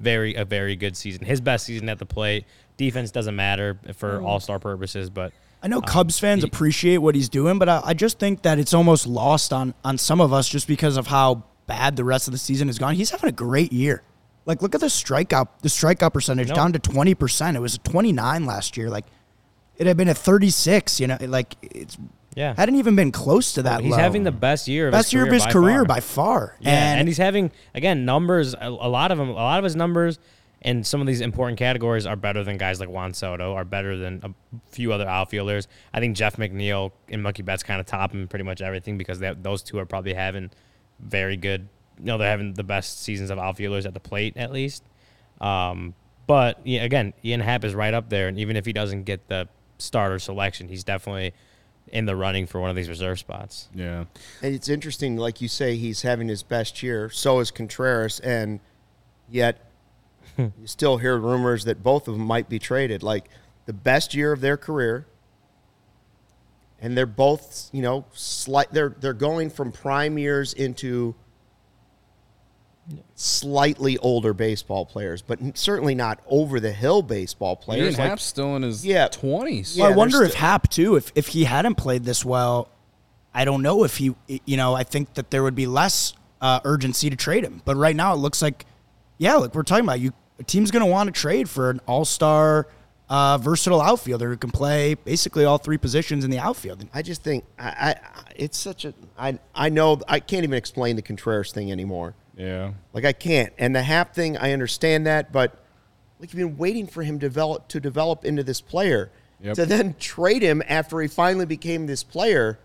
[0.00, 1.24] very a very good season.
[1.24, 2.44] His best season at the plate.
[2.76, 5.32] Defense doesn't matter for all star purposes, but
[5.64, 8.74] I know Cubs fans appreciate what he's doing, but I, I just think that it's
[8.74, 12.32] almost lost on on some of us just because of how bad the rest of
[12.32, 12.94] the season has gone.
[12.94, 14.02] He's having a great year.
[14.44, 16.54] Like, look at the strikeout, the strikeout percentage No.
[16.54, 17.56] down to twenty percent.
[17.56, 18.90] It was twenty nine last year.
[18.90, 19.06] Like,
[19.78, 21.00] it had been at thirty six.
[21.00, 21.96] You know, like it's
[22.34, 23.80] yeah, hadn't even been close to that.
[23.80, 23.96] he's low.
[23.96, 25.84] having the best year of best his year of career his by career far.
[25.86, 26.56] by far.
[26.60, 28.52] Yeah, and, and, he's having again numbers.
[28.52, 30.18] A, a lot of them, a lot of his numbers
[30.64, 33.98] in some of these important categories are better than guys like Juan Soto, are better
[33.98, 34.30] than a
[34.70, 35.68] few other outfielders.
[35.92, 39.18] I think Jeff McNeil and Mookie Betts kind of top him pretty much everything because
[39.18, 40.50] they, those two are probably having
[40.98, 41.68] very good.
[41.98, 44.82] You know, they're having the best seasons of outfielders at the plate at least.
[45.38, 45.94] Um,
[46.26, 49.28] but yeah, again, Ian Happ is right up there, and even if he doesn't get
[49.28, 49.46] the
[49.76, 51.34] starter selection, he's definitely
[51.88, 53.68] in the running for one of these reserve spots.
[53.74, 54.04] Yeah.
[54.40, 57.10] And it's interesting, like you say, he's having his best year.
[57.10, 58.60] So is Contreras, and
[59.28, 59.58] yet
[60.38, 63.02] you still hear rumors that both of them might be traded.
[63.02, 63.28] Like
[63.66, 65.06] the best year of their career,
[66.80, 68.68] and they're both, you know, slight.
[68.72, 71.14] They're they're going from prime years into
[73.14, 77.98] slightly older baseball players, but certainly not over the hill baseball Ian players.
[77.98, 79.08] Like, Happ's still in his Yeah.
[79.08, 79.74] 20s.
[79.76, 82.24] Yeah, Well, I they're wonder if still- Happ too, if if he hadn't played this
[82.24, 82.68] well,
[83.32, 84.14] I don't know if he,
[84.44, 87.62] you know, I think that there would be less uh, urgency to trade him.
[87.64, 88.66] But right now, it looks like,
[89.16, 91.80] yeah, like we're talking about, you a team's going to want to trade for an
[91.86, 92.68] all-star,
[93.08, 96.84] uh, versatile outfielder who can play basically all three positions in the outfield.
[96.94, 97.96] I just think I, I
[98.34, 102.14] it's such a I I know I can't even explain the Contreras thing anymore.
[102.36, 102.72] Yeah.
[102.92, 103.52] Like I can't.
[103.58, 105.62] And the Happ thing, I understand that, but
[106.18, 109.10] like you've been waiting for him develop to develop into this player.
[109.40, 109.54] Yep.
[109.56, 112.58] To then trade him after he finally became this player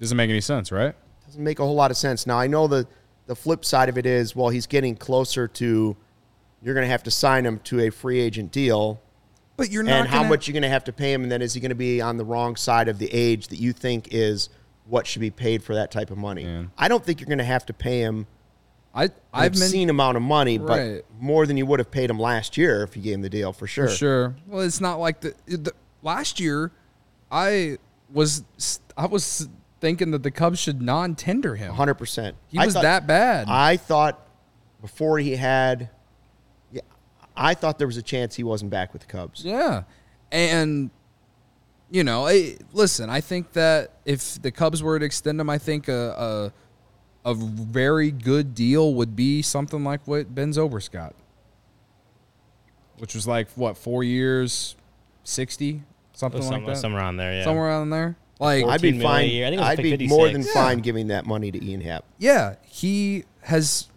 [0.00, 0.94] Doesn't make any sense, right?
[1.26, 2.26] doesn't make a whole lot of sense.
[2.26, 2.86] Now I know the
[3.26, 5.94] the flip side of it is well he's getting closer to
[6.64, 9.00] you're going to have to sign him to a free agent deal.
[9.56, 9.92] But you're not.
[9.92, 11.68] and how much you're going to have to pay him, and then is he going
[11.68, 14.48] to be on the wrong side of the age that you think is
[14.86, 16.42] what should be paid for that type of money?
[16.42, 16.64] Yeah.
[16.76, 18.26] I don't think you're going to have to pay him
[18.94, 22.18] I, I've been obscene amount of money, but more than you would have paid him
[22.18, 23.88] last year if you gave him the deal for sure.
[23.88, 24.36] For sure.
[24.46, 26.70] Well, it's not like the, the last year.
[27.30, 27.78] I
[28.12, 28.44] was
[28.96, 29.48] I was
[29.80, 31.74] thinking that the Cubs should non-tender him.
[31.74, 32.36] hundred percent.
[32.46, 33.48] He was that bad.
[33.48, 34.28] I thought
[34.80, 35.88] before he had, yeah,
[37.36, 39.44] I thought there was a chance he wasn't back with the Cubs.
[39.44, 39.84] Yeah,
[40.30, 40.90] and
[41.90, 43.10] you know, I, listen.
[43.10, 46.52] I think that if the Cubs were to extend him, I think a
[47.24, 51.14] a, a very good deal would be something like what Ben Zobrist got,
[52.98, 54.76] which was like what four years,
[55.24, 55.82] sixty
[56.14, 57.44] something like that, somewhere around there, yeah.
[57.44, 58.16] somewhere around there.
[58.40, 59.64] Like I'd be 14 million a fine.
[59.64, 60.54] I think I'd like be more than 56.
[60.54, 62.04] fine giving that money to Ian Happ.
[62.18, 63.88] Yeah, he has,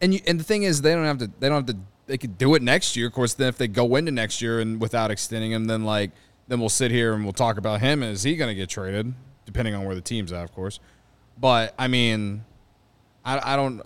[0.00, 1.30] and you, and the thing is, they don't have to.
[1.38, 1.82] They don't have to.
[2.06, 3.06] They could do it next year.
[3.06, 6.10] Of course, then if they go into next year and without extending him, then like
[6.48, 8.02] then we'll sit here and we'll talk about him.
[8.02, 9.14] Is he going to get traded?
[9.46, 10.80] Depending on where the team's at, of course.
[11.38, 12.44] But I mean,
[13.24, 13.82] I, I don't.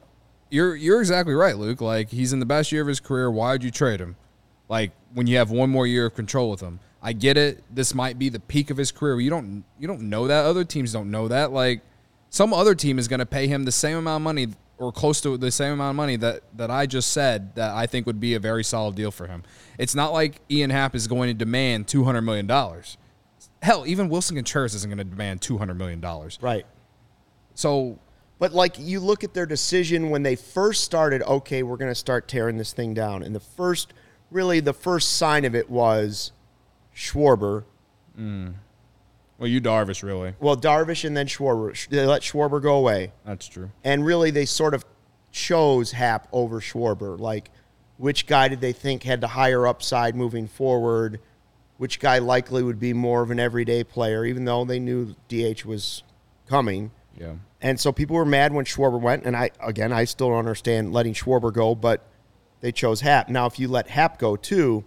[0.51, 1.81] You're you're exactly right, Luke.
[1.81, 3.31] Like he's in the best year of his career.
[3.31, 4.17] Why would you trade him?
[4.69, 6.81] Like when you have one more year of control with him.
[7.01, 7.63] I get it.
[7.73, 9.21] This might be the peak of his career.
[9.21, 10.45] You don't you don't know that.
[10.45, 11.53] Other teams don't know that.
[11.53, 11.81] Like
[12.31, 14.49] some other team is going to pay him the same amount of money
[14.79, 17.87] or close to the same amount of money that that I just said that I
[17.87, 19.43] think would be a very solid deal for him.
[19.77, 22.97] It's not like Ian Happ is going to demand two hundred million dollars.
[23.61, 26.39] Hell, even Willson Contreras isn't going to demand two hundred million dollars.
[26.41, 26.65] Right.
[27.55, 27.99] So
[28.39, 31.95] But like you look at their decision when they first started, okay, we're going to
[31.95, 33.23] start tearing this thing down.
[33.23, 33.93] And the first,
[34.31, 36.31] really, the first sign of it was
[36.95, 37.65] Schwarber.
[38.19, 38.55] Mm.
[39.39, 40.35] Well, you Darvish really.
[40.41, 41.89] Well, Darvish and then Schwarber.
[41.89, 43.13] They let Schwarber go away.
[43.25, 43.71] That's true.
[43.85, 44.85] And really, they sort of
[45.31, 47.19] chose Happ over Schwarber.
[47.19, 47.51] Like,
[47.99, 51.21] which guy did they think had the higher upside moving forward?
[51.77, 55.65] Which guy likely would be more of an everyday player, even though they knew DH
[55.65, 56.03] was
[56.49, 56.91] coming.
[57.17, 57.35] Yeah.
[57.61, 59.25] And so people were mad when Schwarber went.
[59.25, 62.05] And I, again, I still don't understand letting Schwarber go, but
[62.61, 63.29] they chose Happ.
[63.29, 64.85] Now, if you let Happ go too,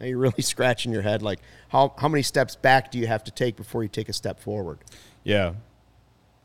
[0.00, 1.22] now you're really scratching your head.
[1.22, 4.12] Like, how, how many steps back do you have to take before you take a
[4.12, 4.78] step forward?
[5.24, 5.54] Yeah.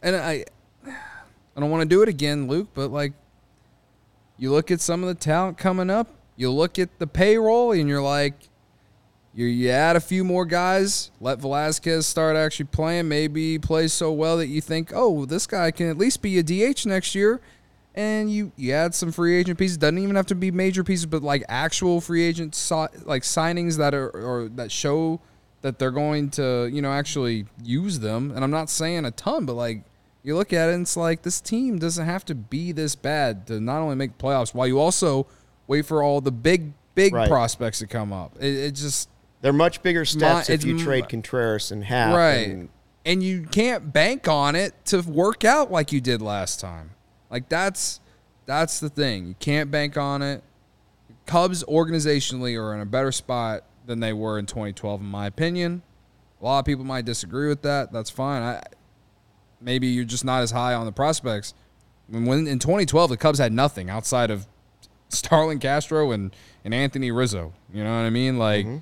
[0.02, 0.45] And I
[0.86, 3.14] I don't want to do it again, Luke, but like
[4.38, 7.89] you look at some of the talent coming up, you look at the payroll and
[7.89, 8.36] you're like
[9.34, 13.08] You, you add a few more guys, let Velazquez start actually playing.
[13.08, 16.38] Maybe he plays so well that you think, oh, this guy can at least be
[16.39, 17.41] a DH next year.
[17.98, 19.76] And you, you add some free agent pieces.
[19.78, 22.76] Doesn't even have to be major pieces, but like actual free agent si-
[23.06, 25.20] like signings that are or that show
[25.64, 28.32] that they're going to you know actually use them.
[28.36, 29.82] And I'm not saying a ton, but like
[30.24, 33.48] you look at it, and it's like this team doesn't have to be this bad
[33.48, 35.26] to not only make playoffs, while you also
[35.66, 37.28] wait for all the big big Right.
[37.28, 38.36] prospects to come up.
[38.39, 39.10] It, it just
[39.41, 42.16] They're much bigger steps My- if you trade Contreras and Happ.
[42.16, 42.70] right, and-
[43.06, 46.91] and you can't bank on it to work out like you did last time.
[47.30, 47.99] Like that's
[48.45, 49.28] that's the thing.
[49.28, 50.43] You can't bank on it.
[51.25, 55.82] Cubs organizationally are in a better spot than they were in 2012, in my opinion.
[56.41, 57.91] A lot of people might disagree with that.
[57.91, 58.41] That's fine.
[58.41, 58.63] I
[59.59, 61.53] maybe you're just not as high on the prospects.
[62.07, 64.47] When, when in 2012 the Cubs had nothing outside of
[65.09, 67.53] Starlin Castro and, and Anthony Rizzo.
[67.73, 68.38] You know what I mean?
[68.38, 68.78] Like mm-hmm.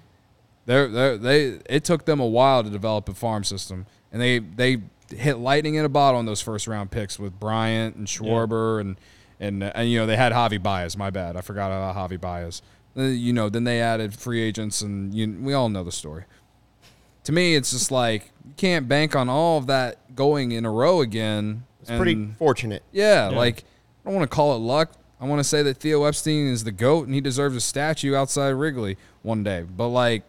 [0.65, 4.39] they're, they're, they it took them a while to develop a farm system, and they
[4.39, 8.79] they hit lightning in a bottle on those first round picks with Bryant and Schwarber
[8.81, 8.97] and
[9.39, 10.97] and and you know they had Javi Baez.
[10.97, 12.61] My bad, I forgot about Javi Baez.
[12.97, 16.23] Uh, You know, then they added free agents, and you, we all know the story.
[17.25, 20.71] To me, it's just like you can't bank on all of that going in a
[20.71, 21.65] row again.
[21.81, 22.83] It's pretty and- fortunate.
[22.91, 23.63] yeah, like
[24.03, 24.91] I don't want to call it luck.
[25.19, 28.13] I want to say that Theo Epstein is the goat and he deserves a statue
[28.15, 29.63] outside Wrigley one day.
[29.63, 30.23] But like,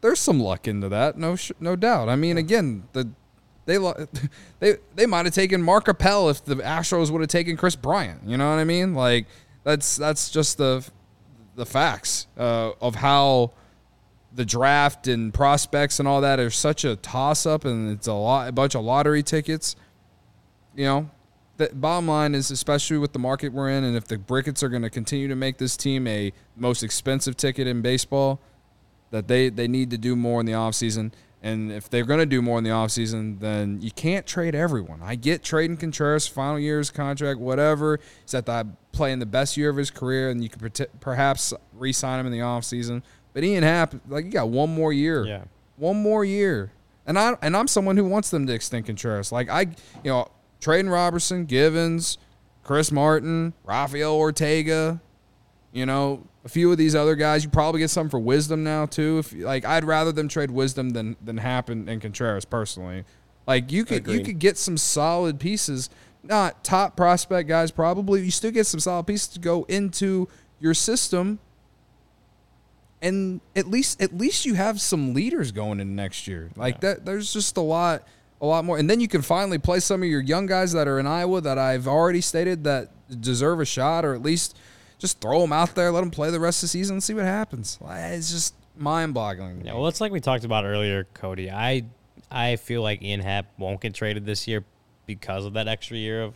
[0.00, 2.08] there's some luck into that, no, sh- no doubt.
[2.08, 3.10] I mean, again, the
[3.66, 3.78] they
[4.60, 8.22] they they might have taken Mark Appel if the Astros would have taken Kris Bryant.
[8.26, 8.94] You know what I mean?
[8.94, 9.26] Like
[9.62, 10.86] that's that's just the
[11.56, 13.52] the facts uh, of how
[14.34, 18.12] the draft and prospects and all that are such a toss up and it's a
[18.12, 19.76] lot a bunch of lottery tickets
[20.74, 21.10] you know,
[21.56, 24.68] the bottom line is, especially with the market we're in, and if the Ricketts are
[24.68, 28.40] going to continue to make this team a most expensive ticket in baseball,
[29.10, 31.12] that they, they need to do more in the offseason.
[31.44, 35.00] And if they're going to do more in the offseason, then you can't trade everyone.
[35.02, 38.00] I get trading Contreras, final year's contract, whatever.
[38.22, 41.92] He's at the playing the best year of his career, and you could perhaps re
[41.92, 43.02] sign him in the offseason.
[43.34, 45.26] But Ian Happ, like, you got one more year.
[45.26, 45.44] Yeah.
[45.76, 46.72] One more year.
[47.06, 49.30] And I and I'm someone who wants them to extend Contreras.
[49.30, 49.60] Like I,
[50.02, 50.28] you know,
[50.60, 52.16] trading Robertson, Givens,
[52.62, 55.02] Chris Martin, Rafael Ortega,
[55.72, 57.44] you know, a few of these other guys.
[57.44, 59.18] You probably get some for Wisdom now too.
[59.18, 63.04] If like, I'd rather them trade Wisdom than than Happen and Contreras personally.
[63.46, 65.90] Like you could you could get some solid pieces,
[66.22, 67.70] not top prospect guys.
[67.70, 70.28] Probably you still get some solid pieces to go into
[70.60, 71.38] your system
[73.02, 76.50] and at least at least you have some leaders going in next year.
[76.56, 78.08] Like that there's just a lot
[78.40, 80.88] a lot more and then you can finally play some of your young guys that
[80.88, 82.90] are in Iowa that I've already stated that
[83.20, 84.56] deserve a shot or at least
[85.04, 87.12] just throw him out there, let him play the rest of the season and see
[87.12, 87.78] what happens.
[87.86, 89.66] It's just mind-boggling.
[89.66, 91.50] Yeah, well, it's like we talked about earlier, Cody.
[91.50, 91.84] I
[92.30, 94.64] I feel like Ian Happ won't get traded this year
[95.04, 96.34] because of that extra year of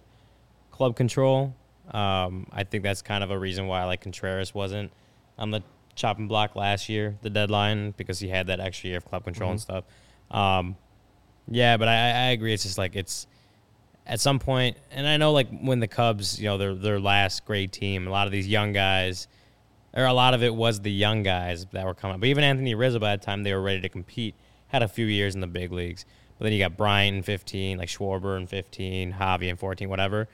[0.71, 1.55] club control.
[1.91, 4.93] Um, I think that's kind of a reason why like Contreras wasn't
[5.39, 5.63] on the
[5.95, 9.51] chopping block last year, the deadline, because he had that extra year of club control
[9.51, 9.85] and stuff.
[10.31, 10.77] Um,
[11.51, 12.53] yeah, but I, I agree.
[12.53, 13.27] It's just like it's
[14.09, 17.45] at some point, and I know like when the Cubs, you know, their their last
[17.45, 19.29] great team, a lot of these young guys,
[19.93, 22.19] or a lot of it was the young guys that were coming.
[22.19, 24.35] But even Anthony Rizzo, by the time they were ready to compete,
[24.69, 26.07] had a few years in the big leagues.
[26.39, 30.29] But then you got Bryant in 15, like Schwarber in 15, Javi in 14, whatever.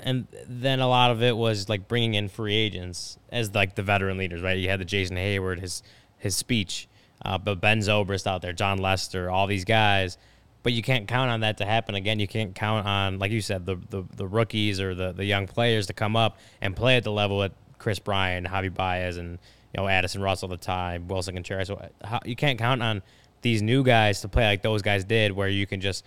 [0.00, 3.82] And then a lot of it was like bringing in free agents as like the
[3.82, 4.58] veteran leaders, right?
[4.58, 5.82] You had the Jason Heyward, his
[6.18, 6.88] his speech,
[7.24, 10.18] uh, but Ben Zobrist out there, Jon Lester, all these guys.
[10.62, 12.20] But you can't count on that to happen again.
[12.20, 15.46] You can't count on, like you said, the the, the rookies or the, the young
[15.46, 19.38] players to come up and play at the level that Kris Bryant, Javi Baez, and
[19.74, 21.68] you know Addison Russell the time, Willson Contreras.
[21.68, 21.88] So,
[22.24, 23.02] you can't count on
[23.42, 26.04] these new guys to play like those guys did, where you can just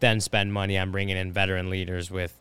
[0.00, 2.34] then spend money on bringing in veteran leaders with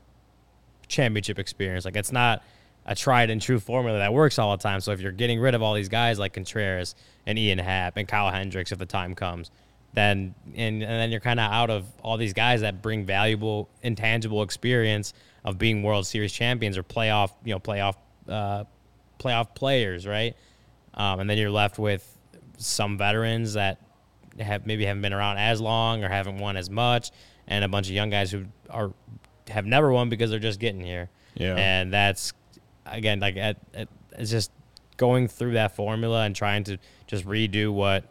[0.87, 1.85] championship experience.
[1.85, 2.43] Like it's not
[2.85, 4.79] a tried and true formula that works all the time.
[4.79, 6.95] So if you're getting rid of all these guys like Contreras
[7.25, 9.51] and Ian Happ and Kyle Hendricks if the time comes,
[9.93, 13.69] then and, and then you're kind of out of all these guys that bring valuable
[13.81, 15.13] intangible experience
[15.43, 17.95] of being World Series champions or playoff, you know, playoff
[18.27, 18.65] uh,
[19.19, 20.35] playoff players, right?
[20.93, 22.17] Um, and then you're left with
[22.57, 23.79] some veterans that
[24.39, 27.11] have maybe haven't been around as long or haven't won as much,
[27.47, 28.91] and a bunch of young guys who are
[29.49, 31.09] have never won because they're just getting here.
[31.35, 31.55] Yeah.
[31.55, 32.33] and that's
[32.85, 34.51] again like at, at, it's just
[34.97, 38.03] going through that formula and trying to just redo what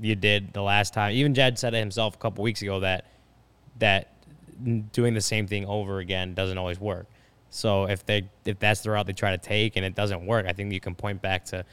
[0.00, 1.12] you did the last time.
[1.12, 3.06] Even Jed said it himself a couple weeks ago that
[3.78, 4.12] that
[4.92, 7.06] doing the same thing over again doesn't always work.
[7.50, 10.46] So if they if that's the route they try to take and it doesn't work,
[10.46, 11.64] I think you can point back to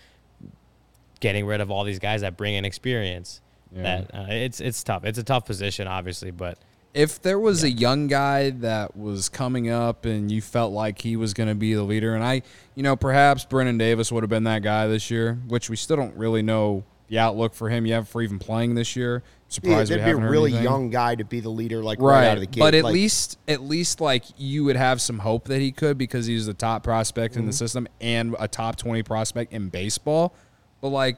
[1.19, 3.41] getting rid of all these guys that bring in experience.
[3.75, 3.81] Yeah.
[3.81, 5.03] That uh, it's it's tough.
[5.03, 6.57] It's a tough position, obviously, but
[6.93, 11.15] if there was a young guy that was coming up and you felt like he
[11.15, 12.43] was going to be the leader, and I,
[12.75, 15.97] you know, perhaps Brennon Davis would have been that guy this year, which we still
[15.97, 19.23] don't really know the outlook for him yet for even playing this year.
[19.49, 20.63] Surprised yeah, that'd be a really anything.
[20.63, 22.59] young guy to be the leader, like right, out of the gate.
[22.59, 25.97] But at Like, least, at least, like you would have some hope that he could
[25.97, 27.41] because he's the top prospect Mm-hmm.
[27.41, 30.33] in the system and a top twenty prospect in baseball.
[30.81, 31.17] But like,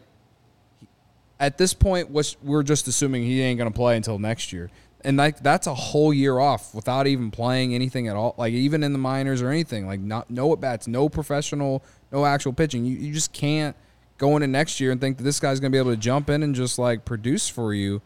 [1.39, 4.69] at this point, we're just assuming he ain't gonna play until next year,
[5.01, 8.35] and like that's a whole year off without even playing anything at all.
[8.37, 9.85] Like even in the minors or anything.
[9.87, 12.85] Like not no at bats, no professional, no actual pitching.
[12.85, 13.75] You you just can't
[14.17, 16.43] go into next year and think that this guy's gonna be able to jump in
[16.43, 18.01] and just like produce for you.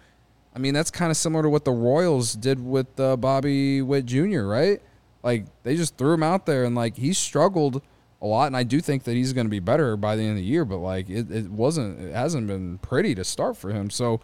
[0.56, 4.06] I mean, that's kind of similar to what the Royals did with uh, Bobby Witt
[4.06, 4.82] Jr., right?
[5.24, 7.82] Like they just threw him out there, and like he struggled
[8.22, 8.48] a lot.
[8.48, 10.44] And I do think that he's going to be better by the end of the
[10.44, 13.90] year, but like it, it wasn't, it hasn't been pretty to start for him.
[13.90, 14.20] So,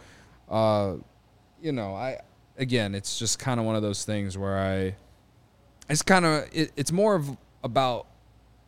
[0.50, 0.96] uh,
[1.62, 2.20] you know, I
[2.58, 4.96] again, it's just kind of one of those things where I,
[5.88, 8.06] it's kind of, it, it's more of about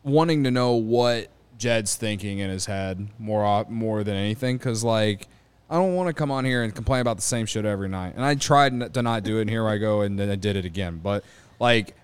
[0.03, 1.27] wanting to know what
[1.59, 5.27] Jed's thinking in his head more more than anything because like
[5.69, 8.15] I don't want to come on here and complain about the same shit every night.
[8.15, 10.35] And I tried n- to not do it, and here I go, and then I
[10.35, 10.99] did it again.
[11.03, 11.23] But
[11.59, 11.95] like,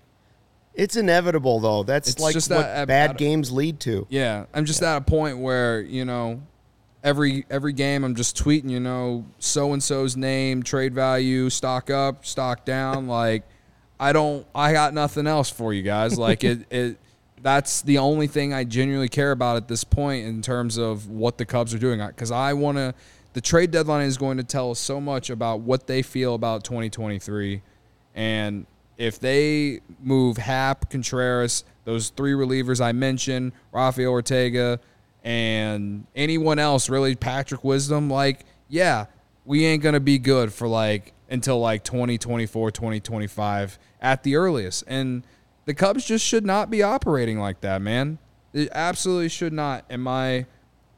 [0.74, 1.82] it's inevitable, though.
[1.82, 4.06] That's It's like just what bad about- games lead to.
[4.08, 6.42] yeah, I'm just at a point where you know.
[7.04, 11.88] Every every game, I'm just tweeting, you know, so and so's name, trade value, stock
[11.88, 13.06] up, stock down.
[13.16, 13.44] Like,
[14.00, 16.18] I don't, I got nothing else for you guys.
[16.18, 16.98] Like it, it,
[17.46, 21.38] that's the only thing I genuinely care about at this point in terms of what
[21.38, 22.04] the Cubs are doing.
[22.04, 22.92] Because I want to,
[23.34, 26.64] the trade deadline is going to tell us so much about what they feel about
[26.64, 27.62] 2023,
[28.16, 28.66] and
[28.98, 34.80] if they move Happ, Contreras, those three relievers I mentioned, Rafael Ortega,
[35.22, 39.06] and anyone else, really, Patrick Wisdom, like, yeah,
[39.44, 44.82] we ain't going to be good for like until like 2024, 2025 at the earliest.
[44.88, 45.22] And
[45.66, 48.18] the Cubs just should not be operating like that, man.
[48.54, 50.46] It absolutely should not, in my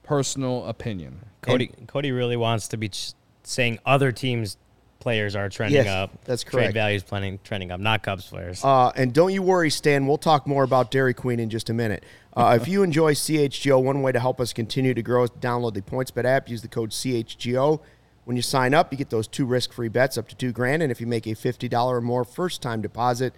[0.04, 1.20] personal opinion.
[1.42, 3.12] Cody Cody really wants to be ch-
[3.42, 4.56] saying other teams'
[5.00, 6.24] players are trending Yes, up.
[6.24, 6.66] that's correct.
[6.66, 8.64] Trade values trending trending up, not Cubs players.
[8.64, 10.06] Uh, and don't you worry, Stan.
[10.06, 12.04] We'll talk more about Dairy Queen in just a minute.
[12.36, 15.38] Uh, if you enjoy CHGO, one way to help us continue to grow is to
[15.38, 16.48] download the PointsBet app.
[16.48, 17.80] Use the code CHGO.
[18.24, 20.92] When you sign up, you get those two risk-free bets up to two grand, and
[20.92, 23.34] if you make a fifty dollar or more first-time deposit,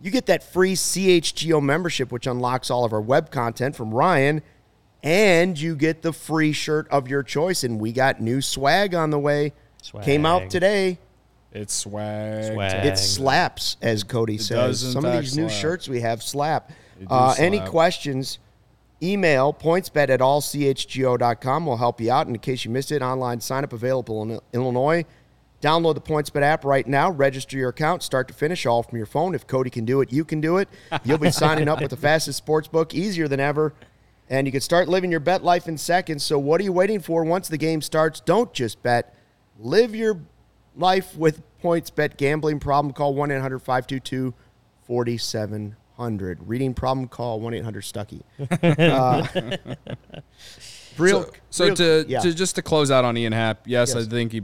[0.00, 4.42] you get that free CHGO membership, which unlocks all of our web content from Ryan,
[5.02, 7.64] and you get the free shirt of your choice.
[7.64, 9.52] And we got new swag on the way.
[9.82, 10.04] Swag.
[10.04, 10.98] Came out today.
[11.52, 12.52] It's swag.
[12.52, 12.86] Swag.
[12.86, 14.80] It slaps, as Cody says.
[14.80, 15.60] Some of fact, these new slap.
[15.60, 16.70] shirts we have slap.
[16.98, 18.38] They do Uh, any questions,
[19.02, 21.66] email pointsbet at allchgo.com.
[21.66, 22.26] We'll help you out.
[22.26, 25.04] And in case you missed it, online sign up available in Illinois.
[25.60, 27.10] Download the PointsBet app right now.
[27.10, 29.34] Register your account, start to finish, all from your phone.
[29.34, 30.68] If Cody can do it, you can do it.
[31.04, 33.74] You'll be signing up with the fastest sports book, easier than ever.
[34.30, 36.22] And you can start living your bet life in seconds.
[36.22, 37.24] So, what are you waiting for?
[37.24, 39.16] Once the game starts, don't just bet.
[39.58, 40.20] Live your
[40.76, 42.16] life with PointsBet.
[42.16, 44.34] Gambling problem, call 1 800 522
[44.86, 46.38] 4700.
[46.46, 48.22] Reading problem, call 1 800 Stucky.
[48.62, 49.26] Uh,
[50.98, 52.20] Real, so, so real- to, yeah.
[52.20, 54.06] to just to close out on Ian Happ, yes, Yes.
[54.06, 54.40] I think he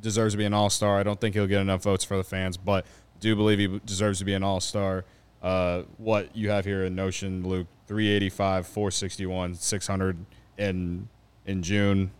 [0.00, 0.98] deserves to be an All Star.
[0.98, 2.86] I don't think he'll get enough votes for the fans, but
[3.20, 5.04] do believe he deserves to be an All Star.
[5.42, 9.86] Uh, what you have here in Notion, Luke, three eighty five, four sixty one, six
[9.86, 10.16] hundred
[10.58, 11.08] in
[11.46, 12.10] in June.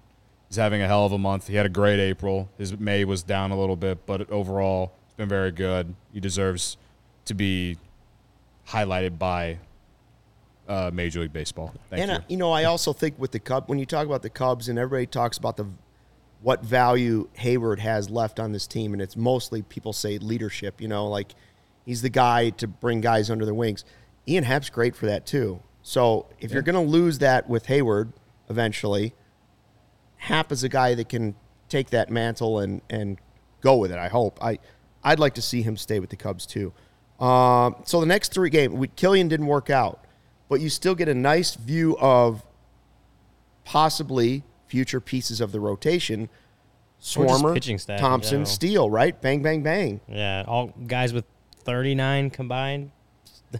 [0.49, 1.49] He's having a hell of a month.
[1.49, 2.51] He had a great April.
[2.59, 5.95] His May was down a little bit, but overall, it's been very good.
[6.13, 6.77] He deserves
[7.25, 7.79] to be
[8.69, 9.59] highlighted by
[10.69, 11.75] uh, Major League Baseball.
[11.91, 12.17] Thank and you.
[12.17, 14.69] uh, you know, I also think with the Cubs, when you talk about the Cubs,
[14.69, 15.67] and everybody talks about the
[16.41, 20.81] what value Heyward has left on this team, and it's mostly people say leadership.
[20.81, 21.35] You know, like
[21.85, 23.85] he's the guy to bring guys under their wings.
[24.29, 25.61] Ian Happ's great for that too.
[25.83, 28.13] So if you're going to lose that with Heyward
[28.49, 29.15] eventually,
[30.17, 31.35] Happ is a guy that can
[31.69, 33.19] take that mantle and and
[33.61, 33.99] go with it.
[33.99, 34.39] I hope.
[34.43, 34.59] I
[35.03, 36.73] I'd like to see him stay with the Cubs too.
[37.19, 40.05] Um, so the next three games, we, Kilian didn't work out,
[40.53, 42.43] but you still get a nice view of
[43.65, 46.29] possibly future pieces of the rotation.
[47.01, 48.45] Swarmer, staff Thompson.
[48.45, 49.19] Steele, right?
[49.19, 50.03] Bang, bang, bang.
[50.07, 51.25] yeah, all guys with
[51.65, 52.91] 39 combined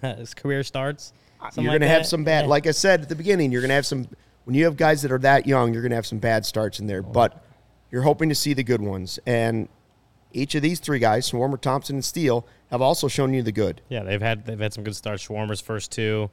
[0.37, 1.15] career starts.
[1.41, 2.43] Uh, something you're like going to have some bad.
[2.43, 2.49] Yeah.
[2.51, 4.07] Like I said at the beginning, you're going to have some.
[4.45, 6.79] When you have guys that are that young, you're going to have some bad starts
[6.79, 7.01] in there.
[7.01, 7.43] But
[7.91, 9.19] you're hoping to see the good ones.
[9.25, 9.71] And
[10.33, 13.81] each of these three guys, Swarmer, Thompson, and Steele, have also shown you the good.
[13.89, 15.27] Yeah, they've had they've had some good starts.
[15.27, 16.31] Swarmer's first two.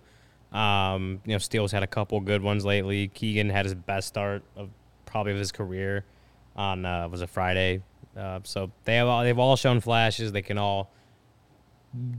[0.52, 3.08] Um, you know, Steele's had a couple good ones lately.
[3.10, 4.70] Keegan had his best start of
[5.06, 6.06] probably of his career
[6.56, 7.82] on uh, was a Friday.
[8.18, 10.32] Uh, so they have all, they've all shown flashes.
[10.32, 10.92] They can all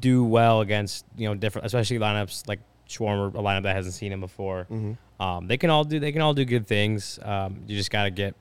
[0.00, 4.12] do well against you know different, especially lineups like Schwarber, a lineup that hasn't seen
[4.12, 4.66] him before.
[5.20, 7.18] Um, they can all do they can all do good things.
[7.22, 8.34] Um, you just got to get.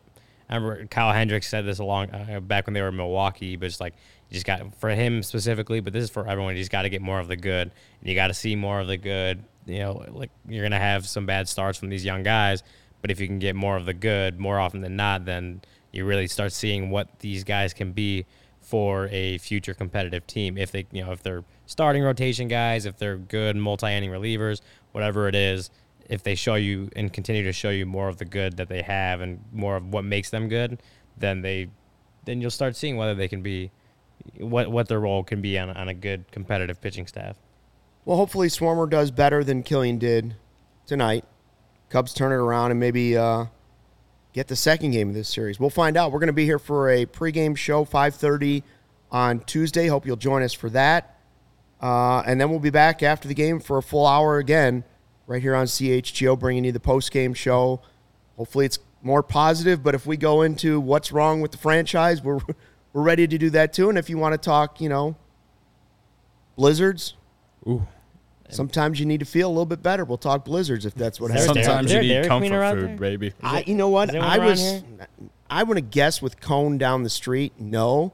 [0.50, 3.56] I remember Kyle Hendricks said this a long uh, back when they were in Milwaukee,
[3.56, 3.94] but it's like
[4.30, 6.56] you just got for him specifically, but this is for everyone.
[6.56, 8.80] You just got to get more of the good, and you got to see more
[8.80, 9.44] of the good.
[9.66, 12.64] You know, like you're gonna have some bad starts from these young guys,
[13.02, 16.06] but if you can get more of the good more often than not, then you
[16.06, 18.26] really start seeing what these guys can be
[18.62, 20.58] for a future competitive team.
[20.58, 25.28] If they, you know, if they're starting rotation guys, if they're good multi-inning relievers, whatever
[25.28, 25.72] it is,
[26.08, 28.82] if they show you and continue to show you more of the good that they
[28.82, 30.82] have and more of what makes them good,
[31.18, 31.70] then they,
[32.26, 33.72] then you'll start seeing whether they can be,
[34.38, 37.38] what what their role can be on, on a good competitive pitching staff.
[38.10, 40.34] Well, hopefully Swarmer does better than Kilian did
[40.88, 41.26] tonight.
[41.90, 43.46] Cubs turn it around and maybe uh,
[44.34, 45.60] get the second game of this series.
[45.60, 46.12] We'll find out.
[46.12, 48.64] We're going to be here for a pregame show, 5.30
[49.12, 49.86] on Tuesday.
[49.86, 51.20] Hope you'll join us for that.
[51.80, 54.86] Uh, and then we'll be back after the game for a full hour again
[55.28, 57.80] right here on CHGO, bringing you the postgame show.
[58.38, 62.40] Hopefully it's more positive, but if we go into what's wrong with the franchise, we're,
[62.92, 63.88] we're ready to do that too.
[63.88, 65.16] And if you want to talk, you know,
[66.56, 67.14] blizzards,
[67.68, 67.86] Ooh.
[68.50, 70.04] Sometimes you need to feel a little bit better.
[70.06, 71.66] We'll talk blizzards if that's what happens.
[71.66, 72.98] Sometimes Dairy- you need a Dairy Queen comfort food, there?
[72.98, 73.34] baby.
[73.42, 74.16] I, you know what?
[74.16, 74.84] I was, here?
[75.50, 78.14] I want to guess with Cone down the street, no.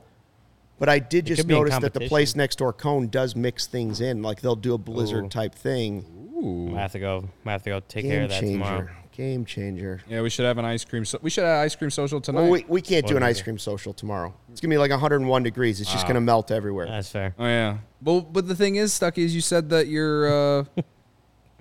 [0.78, 3.36] But I did just could be in notice that the place next door, Cone, does
[3.36, 4.22] mix things in.
[4.22, 5.30] Like they'll do a blizzard Ooh.
[5.30, 6.06] type thing.
[6.36, 6.76] Ooh.
[6.76, 7.30] I have to go.
[7.46, 8.90] I have to go take care of that tomorrow.
[9.16, 9.32] Changer.
[9.36, 10.02] Game changer.
[10.10, 11.06] Yeah, we should have an ice cream.
[11.06, 12.42] So- we should have an ice cream social tonight.
[12.42, 14.34] Well, we, we can't do an ice cream social tomorrow.
[14.52, 15.80] It's gonna be like 101 degrees.
[15.82, 16.86] It's just gonna melt everywhere.
[16.88, 17.34] That's fair.
[17.40, 17.78] oh yeah.
[18.02, 20.66] Well, but the thing is, Stucky, is you said that your uh,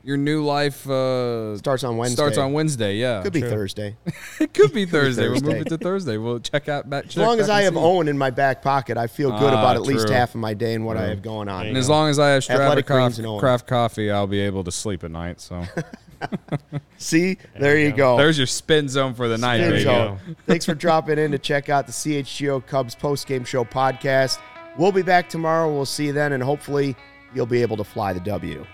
[0.02, 2.16] your new life uh, Starts on Wednesday.
[2.16, 2.96] starts on Wednesday.
[2.96, 3.48] Yeah, Could be True.
[3.50, 3.96] Thursday.
[4.40, 5.22] it could be Thursday.
[5.28, 5.52] We'll Thursday.
[5.54, 6.16] move it to Thursday.
[6.18, 7.06] We'll check out back.
[7.06, 9.76] As long as I have OWYN in my back pocket, I feel good Ah, about
[9.76, 10.14] at least true.
[10.16, 11.66] half of my day and what I have going on.
[11.66, 13.40] And as long as I have Athletic Strava greens and OWYN.
[13.40, 15.40] craft coffee, I'll be able to sleep at night.
[15.40, 15.64] So
[16.98, 18.16] See, there, you go.
[18.16, 19.82] there's your spin zone for the night, Spin baby.
[19.84, 20.18] zone.
[20.46, 24.38] Thanks for dropping in to check out the CHGO Cubs post game show podcast.
[24.78, 25.72] We'll be back tomorrow.
[25.72, 26.96] We'll see you then, and hopefully
[27.34, 28.64] you'll be able to fly the W.